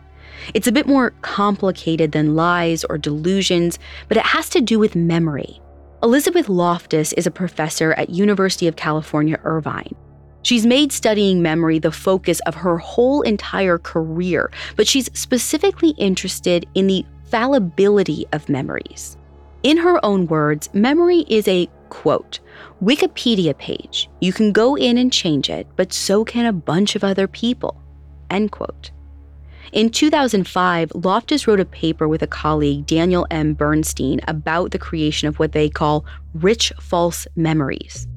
It's 0.54 0.68
a 0.68 0.72
bit 0.72 0.88
more 0.88 1.12
complicated 1.22 2.12
than 2.12 2.36
lies 2.36 2.84
or 2.86 2.98
delusions, 2.98 3.78
but 4.08 4.18
it 4.18 4.26
has 4.26 4.50
to 4.50 4.62
do 4.62 4.80
with 4.80 4.96
memory. 4.96 5.62
Elizabeth 6.02 6.48
Loftus 6.48 7.12
is 7.14 7.28
a 7.28 7.32
professor 7.32 7.94
at 7.94 8.10
University 8.10 8.68
of 8.68 8.78
California, 8.78 9.38
Irvine. 9.44 9.96
She's 10.50 10.66
made 10.66 10.92
studying 10.92 11.44
memory 11.44 11.78
the 11.78 11.92
focus 11.92 12.40
of 12.48 12.56
her 12.56 12.80
whole 12.80 13.22
entire 13.22 13.78
career, 13.78 14.50
but 14.76 14.88
she's 14.88 15.08
specifically 15.14 15.92
interested 15.92 16.66
in 16.74 16.88
the 16.88 17.06
fallibility 17.26 18.26
of 18.34 18.50
memories. 18.50 19.16
In 19.62 19.78
her 19.78 20.04
own 20.04 20.26
words, 20.26 20.68
memory 20.74 21.24
is 21.30 21.48
a 21.48 21.70
quote, 21.90 22.40
Wikipedia 22.82 23.56
page. 23.60 24.10
You 24.22 24.34
can 24.34 24.52
go 24.52 24.74
in 24.74 24.98
and 24.98 25.14
change 25.14 25.52
it, 25.52 25.68
but 25.76 25.94
so 25.94 26.26
can 26.26 26.48
a 26.48 26.52
bunch 26.52 26.96
of 26.96 27.04
other 27.04 27.28
people. 27.28 27.80
End 28.32 28.52
quote. 28.52 28.90
In 29.72 29.92
2005, 29.92 30.94
Loftus 30.96 31.46
wrote 31.46 31.60
a 31.60 31.66
paper 31.66 32.08
with 32.08 32.24
a 32.24 32.28
colleague, 32.28 32.88
Daniel 32.88 33.28
M. 33.30 33.54
Bernstein, 33.54 34.20
about 34.28 34.72
the 34.72 34.80
creation 34.80 35.28
of 35.28 35.38
what 35.38 35.52
they 35.52 35.70
call 35.70 36.08
rich 36.34 36.74
false 36.80 37.28
memories. 37.36 38.08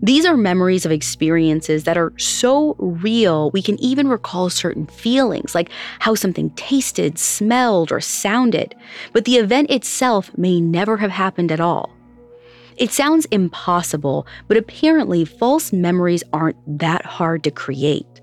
These 0.00 0.24
are 0.26 0.36
memories 0.36 0.86
of 0.86 0.92
experiences 0.92 1.84
that 1.84 1.98
are 1.98 2.12
so 2.18 2.76
real 2.78 3.50
we 3.50 3.62
can 3.62 3.80
even 3.80 4.06
recall 4.06 4.48
certain 4.48 4.86
feelings, 4.86 5.54
like 5.54 5.70
how 5.98 6.14
something 6.14 6.50
tasted, 6.50 7.18
smelled, 7.18 7.90
or 7.90 8.00
sounded, 8.00 8.76
but 9.12 9.24
the 9.24 9.36
event 9.36 9.70
itself 9.70 10.30
may 10.36 10.60
never 10.60 10.98
have 10.98 11.10
happened 11.10 11.50
at 11.50 11.60
all. 11.60 11.90
It 12.76 12.92
sounds 12.92 13.26
impossible, 13.26 14.24
but 14.46 14.56
apparently 14.56 15.24
false 15.24 15.72
memories 15.72 16.22
aren't 16.32 16.78
that 16.78 17.04
hard 17.04 17.42
to 17.42 17.50
create. 17.50 18.17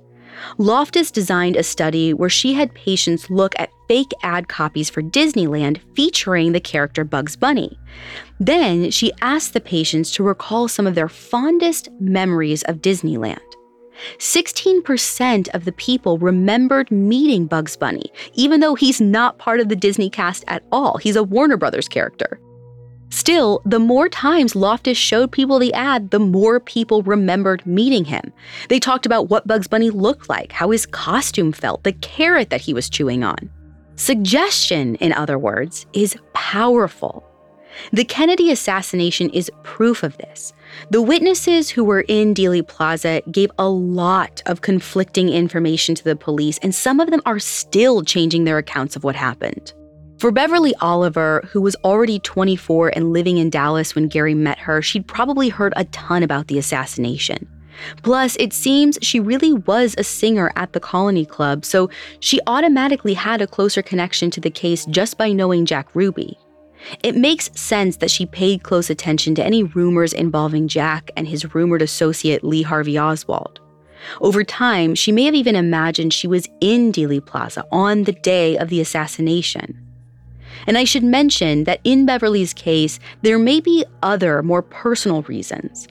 Loftus 0.58 1.12
designed 1.12 1.56
a 1.56 1.64
study 1.64 2.14
where 2.14 2.30
she 2.30 2.54
had 2.54 2.74
patients 2.74 3.30
look 3.30 3.54
at 3.58 3.72
fake 3.88 4.14
ad 4.24 4.48
copies 4.48 4.90
for 4.90 5.02
Disneyland 5.02 5.80
featuring 5.96 6.52
the 6.52 6.60
character 6.60 7.04
Bugs 7.04 7.36
Bunny. 7.36 7.78
Then 8.40 8.92
she 8.92 9.12
asked 9.22 9.54
the 9.54 9.62
patients 9.62 10.12
to 10.12 10.24
recall 10.24 10.68
some 10.68 10.88
of 10.88 10.96
their 10.96 11.10
fondest 11.10 11.90
memories 12.00 12.64
of 12.64 12.82
Disneyland. 12.82 13.40
16% 14.18 15.48
of 15.54 15.66
the 15.66 15.72
people 15.72 16.18
remembered 16.18 16.92
meeting 16.92 17.46
Bugs 17.46 17.78
Bunny, 17.78 18.12
even 18.34 18.60
though 18.60 18.76
he's 18.76 19.00
not 19.00 19.38
part 19.38 19.60
of 19.60 19.70
the 19.70 19.76
Disney 19.76 20.10
cast 20.10 20.44
at 20.48 20.64
all. 20.72 20.98
He's 20.98 21.16
a 21.16 21.24
Warner 21.24 21.58
Brothers 21.58 21.88
character. 21.88 22.40
Still, 23.16 23.62
the 23.64 23.80
more 23.80 24.10
times 24.10 24.58
Loftus 24.58 24.98
showed 24.98 25.32
people 25.32 25.58
the 25.58 25.74
ad, 25.74 26.12
the 26.12 26.20
more 26.20 26.60
people 26.60 27.02
remembered 27.02 27.66
meeting 27.66 28.04
him. 28.04 28.34
They 28.68 28.78
talked 28.78 29.06
about 29.06 29.30
what 29.30 29.48
Bugs 29.48 29.70
Bunny 29.70 29.90
looked 29.90 30.28
like, 30.28 30.52
how 30.52 30.72
his 30.72 30.86
costume 30.86 31.54
felt, 31.54 31.86
the 31.86 31.94
carrot 31.94 32.50
that 32.50 32.60
he 32.60 32.74
was 32.74 32.90
chewing 32.90 33.24
on. 33.24 33.50
Suggestion, 33.96 34.96
in 34.96 35.14
other 35.14 35.40
words, 35.40 35.86
is 35.94 36.18
powerful. 36.34 37.24
The 37.94 38.04
Kennedy 38.04 38.52
assassination 38.52 39.30
is 39.30 39.50
proof 39.64 40.04
of 40.04 40.18
this. 40.18 40.52
The 40.90 41.02
witnesses 41.02 41.70
who 41.70 41.86
were 41.86 42.02
in 42.10 42.34
Dealey 42.34 42.68
Plaza 42.68 43.22
gave 43.32 43.50
a 43.58 43.70
lot 43.70 44.44
of 44.46 44.60
conflicting 44.60 45.30
information 45.30 45.96
to 45.96 46.04
the 46.04 46.18
police, 46.18 46.58
and 46.58 46.76
some 46.76 47.00
of 47.00 47.12
them 47.12 47.22
are 47.26 47.40
still 47.40 48.04
changing 48.04 48.44
their 48.44 48.58
accounts 48.58 48.98
of 48.98 49.06
what 49.06 49.16
happened. 49.16 49.74
For 50.18 50.32
Beverly 50.32 50.74
Oliver, 50.80 51.44
who 51.52 51.62
was 51.62 51.76
already 51.84 52.20
24 52.20 52.90
and 52.96 53.12
living 53.12 53.38
in 53.38 53.50
Dallas 53.50 53.96
when 53.96 54.08
Gary 54.08 54.34
met 54.34 54.58
her, 54.60 54.82
she'd 54.82 55.08
probably 55.08 55.50
heard 55.50 55.74
a 55.76 55.84
ton 55.86 56.24
about 56.24 56.48
the 56.48 56.58
assassination. 56.58 57.48
Plus, 58.02 58.38
it 58.38 58.54
seems 58.54 58.98
she 59.02 59.20
really 59.20 59.52
was 59.52 59.94
a 59.98 60.06
singer 60.06 60.54
at 60.56 60.72
the 60.72 60.80
Colony 60.80 61.26
Club, 61.26 61.66
so 61.66 61.90
she 62.22 62.40
automatically 62.48 63.14
had 63.14 63.42
a 63.42 63.48
closer 63.48 63.82
connection 63.82 64.32
to 64.32 64.40
the 64.40 64.50
case 64.50 64.86
just 64.86 65.18
by 65.18 65.34
knowing 65.34 65.66
Jack 65.66 65.90
Ruby. 65.94 66.40
It 67.04 67.18
makes 67.18 67.52
sense 67.60 67.98
that 67.98 68.12
she 68.12 68.26
paid 68.26 68.64
close 68.64 68.90
attention 68.90 69.36
to 69.36 69.44
any 69.44 69.64
rumors 69.64 70.14
involving 70.14 70.70
Jack 70.70 71.12
and 71.18 71.28
his 71.28 71.54
rumored 71.54 71.82
associate 71.82 72.44
Lee 72.44 72.62
Harvey 72.62 72.98
Oswald. 72.98 73.60
Over 74.22 74.46
time, 74.46 74.96
she 74.96 75.12
may 75.12 75.24
have 75.24 75.36
even 75.36 75.56
imagined 75.56 76.14
she 76.14 76.28
was 76.28 76.48
in 76.62 76.94
Dealey 76.94 77.26
Plaza 77.26 77.66
on 77.72 78.04
the 78.04 78.12
day 78.14 78.58
of 78.58 78.70
the 78.70 78.80
assassination. 78.80 79.85
And 80.68 80.78
I 80.78 80.84
should 80.84 81.04
mention 81.04 81.64
that 81.66 81.82
in 81.84 82.06
Beverly's 82.06 82.54
case, 82.54 83.00
there 83.22 83.40
may 83.40 83.60
be 83.60 83.86
other, 84.04 84.42
more 84.44 84.62
personal 84.62 85.22
reasons. 85.24 85.88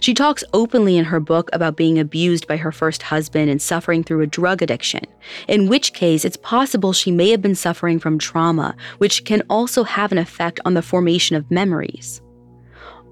She 0.00 0.14
talks 0.14 0.42
openly 0.52 0.96
in 0.96 1.04
her 1.04 1.20
book 1.20 1.50
about 1.52 1.76
being 1.76 1.98
abused 1.98 2.46
by 2.46 2.56
her 2.56 2.72
first 2.72 3.02
husband 3.02 3.50
and 3.50 3.60
suffering 3.60 4.02
through 4.02 4.22
a 4.22 4.26
drug 4.26 4.62
addiction, 4.62 5.04
in 5.48 5.68
which 5.68 5.92
case 5.92 6.24
it's 6.24 6.36
possible 6.36 6.92
she 6.92 7.10
may 7.10 7.30
have 7.30 7.42
been 7.42 7.54
suffering 7.54 7.98
from 7.98 8.18
trauma, 8.18 8.74
which 8.98 9.24
can 9.24 9.42
also 9.50 9.84
have 9.84 10.10
an 10.12 10.18
effect 10.18 10.60
on 10.64 10.74
the 10.74 10.82
formation 10.82 11.36
of 11.36 11.50
memories. 11.50 12.20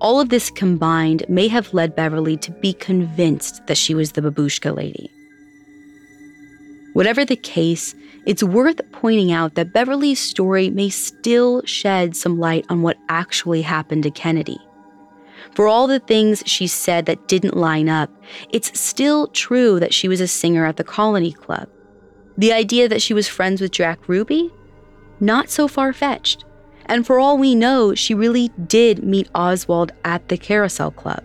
All 0.00 0.20
of 0.20 0.30
this 0.30 0.50
combined 0.50 1.24
may 1.28 1.48
have 1.48 1.74
led 1.74 1.94
Beverly 1.94 2.38
to 2.38 2.50
be 2.50 2.72
convinced 2.72 3.66
that 3.66 3.76
she 3.76 3.94
was 3.94 4.12
the 4.12 4.22
babushka 4.22 4.74
lady. 4.74 5.10
Whatever 6.92 7.24
the 7.24 7.36
case, 7.36 7.94
it's 8.26 8.42
worth 8.42 8.80
pointing 8.92 9.32
out 9.32 9.54
that 9.54 9.72
Beverly's 9.72 10.18
story 10.18 10.70
may 10.70 10.88
still 10.88 11.62
shed 11.64 12.16
some 12.16 12.38
light 12.38 12.66
on 12.68 12.82
what 12.82 12.98
actually 13.08 13.62
happened 13.62 14.02
to 14.02 14.10
Kennedy. 14.10 14.58
For 15.54 15.66
all 15.66 15.86
the 15.86 16.00
things 16.00 16.42
she 16.46 16.66
said 16.66 17.06
that 17.06 17.28
didn't 17.28 17.56
line 17.56 17.88
up, 17.88 18.10
it's 18.50 18.78
still 18.78 19.28
true 19.28 19.80
that 19.80 19.94
she 19.94 20.08
was 20.08 20.20
a 20.20 20.28
singer 20.28 20.66
at 20.66 20.76
the 20.76 20.84
Colony 20.84 21.32
Club. 21.32 21.68
The 22.36 22.52
idea 22.52 22.88
that 22.88 23.02
she 23.02 23.14
was 23.14 23.28
friends 23.28 23.60
with 23.60 23.72
Jack 23.72 24.08
Ruby? 24.08 24.50
Not 25.18 25.50
so 25.50 25.68
far 25.68 25.92
fetched. 25.92 26.44
And 26.86 27.06
for 27.06 27.18
all 27.18 27.38
we 27.38 27.54
know, 27.54 27.94
she 27.94 28.14
really 28.14 28.48
did 28.66 29.04
meet 29.04 29.28
Oswald 29.34 29.92
at 30.04 30.28
the 30.28 30.36
Carousel 30.36 30.90
Club. 30.92 31.22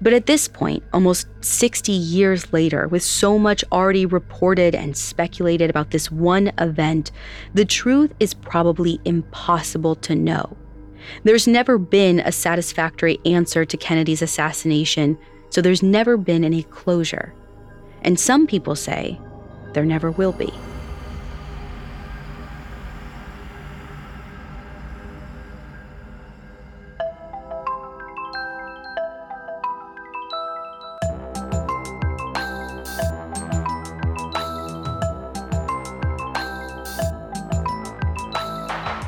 But 0.00 0.12
at 0.12 0.26
this 0.26 0.46
point, 0.46 0.84
almost 0.92 1.26
60 1.40 1.90
years 1.90 2.52
later, 2.52 2.86
with 2.86 3.02
so 3.02 3.38
much 3.38 3.64
already 3.72 4.06
reported 4.06 4.74
and 4.74 4.96
speculated 4.96 5.70
about 5.70 5.90
this 5.90 6.10
one 6.10 6.52
event, 6.58 7.10
the 7.54 7.64
truth 7.64 8.12
is 8.20 8.32
probably 8.32 9.00
impossible 9.04 9.96
to 9.96 10.14
know. 10.14 10.56
There's 11.24 11.48
never 11.48 11.78
been 11.78 12.20
a 12.20 12.32
satisfactory 12.32 13.18
answer 13.24 13.64
to 13.64 13.76
Kennedy's 13.76 14.22
assassination, 14.22 15.18
so 15.50 15.60
there's 15.60 15.82
never 15.82 16.16
been 16.16 16.44
any 16.44 16.62
closure. 16.64 17.34
And 18.02 18.20
some 18.20 18.46
people 18.46 18.76
say 18.76 19.20
there 19.72 19.84
never 19.84 20.10
will 20.12 20.32
be. 20.32 20.52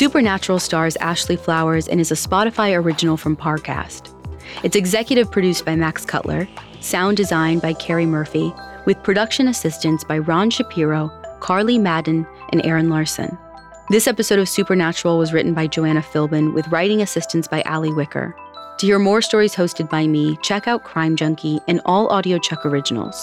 Supernatural 0.00 0.60
stars 0.60 0.96
Ashley 0.96 1.36
Flowers 1.36 1.86
and 1.86 2.00
is 2.00 2.10
a 2.10 2.14
Spotify 2.14 2.74
original 2.74 3.18
from 3.18 3.36
Parcast. 3.36 4.10
It's 4.62 4.74
executive 4.74 5.30
produced 5.30 5.66
by 5.66 5.76
Max 5.76 6.06
Cutler, 6.06 6.48
sound 6.80 7.18
designed 7.18 7.60
by 7.60 7.74
Carrie 7.74 8.06
Murphy, 8.06 8.50
with 8.86 9.02
production 9.02 9.46
assistance 9.46 10.02
by 10.02 10.16
Ron 10.16 10.48
Shapiro, 10.48 11.10
Carly 11.40 11.76
Madden, 11.76 12.26
and 12.48 12.64
Aaron 12.64 12.88
Larson. 12.88 13.36
This 13.90 14.06
episode 14.06 14.38
of 14.38 14.48
Supernatural 14.48 15.18
was 15.18 15.34
written 15.34 15.52
by 15.52 15.66
Joanna 15.66 16.00
Philbin 16.00 16.54
with 16.54 16.66
writing 16.68 17.02
assistance 17.02 17.46
by 17.46 17.60
Ali 17.64 17.92
Wicker. 17.92 18.34
To 18.78 18.86
hear 18.86 18.98
more 18.98 19.20
stories 19.20 19.54
hosted 19.54 19.90
by 19.90 20.06
me, 20.06 20.38
check 20.40 20.66
out 20.66 20.82
Crime 20.82 21.14
Junkie 21.14 21.60
and 21.68 21.82
all 21.84 22.08
audiochuck 22.08 22.64
originals. 22.64 23.22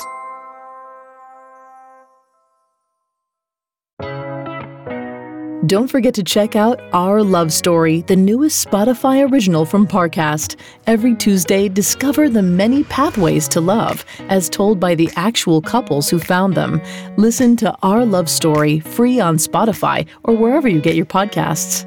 Don't 5.68 5.90
forget 5.90 6.14
to 6.14 6.24
check 6.24 6.56
out 6.56 6.80
Our 6.94 7.22
Love 7.22 7.52
Story, 7.52 8.00
the 8.04 8.16
newest 8.16 8.66
Spotify 8.66 9.30
original 9.30 9.66
from 9.66 9.86
Parcast. 9.86 10.56
Every 10.86 11.14
Tuesday, 11.14 11.68
discover 11.68 12.30
the 12.30 12.42
many 12.42 12.86
pathways 12.86 13.50
to 13.50 13.60
love, 13.60 14.06
as 14.30 14.48
told 14.48 14.80
by 14.80 14.96
the 14.96 15.10
actual 15.18 15.62
couples 15.62 16.10
who 16.10 16.20
found 16.20 16.56
them. 16.56 16.82
Listen 17.18 17.58
to 17.58 17.76
Our 17.84 18.06
Love 18.06 18.30
Story 18.30 18.80
free 18.80 19.20
on 19.20 19.36
Spotify 19.36 20.08
or 20.24 20.38
wherever 20.38 20.70
you 20.70 20.80
get 20.80 20.96
your 20.96 21.06
podcasts. 21.06 21.87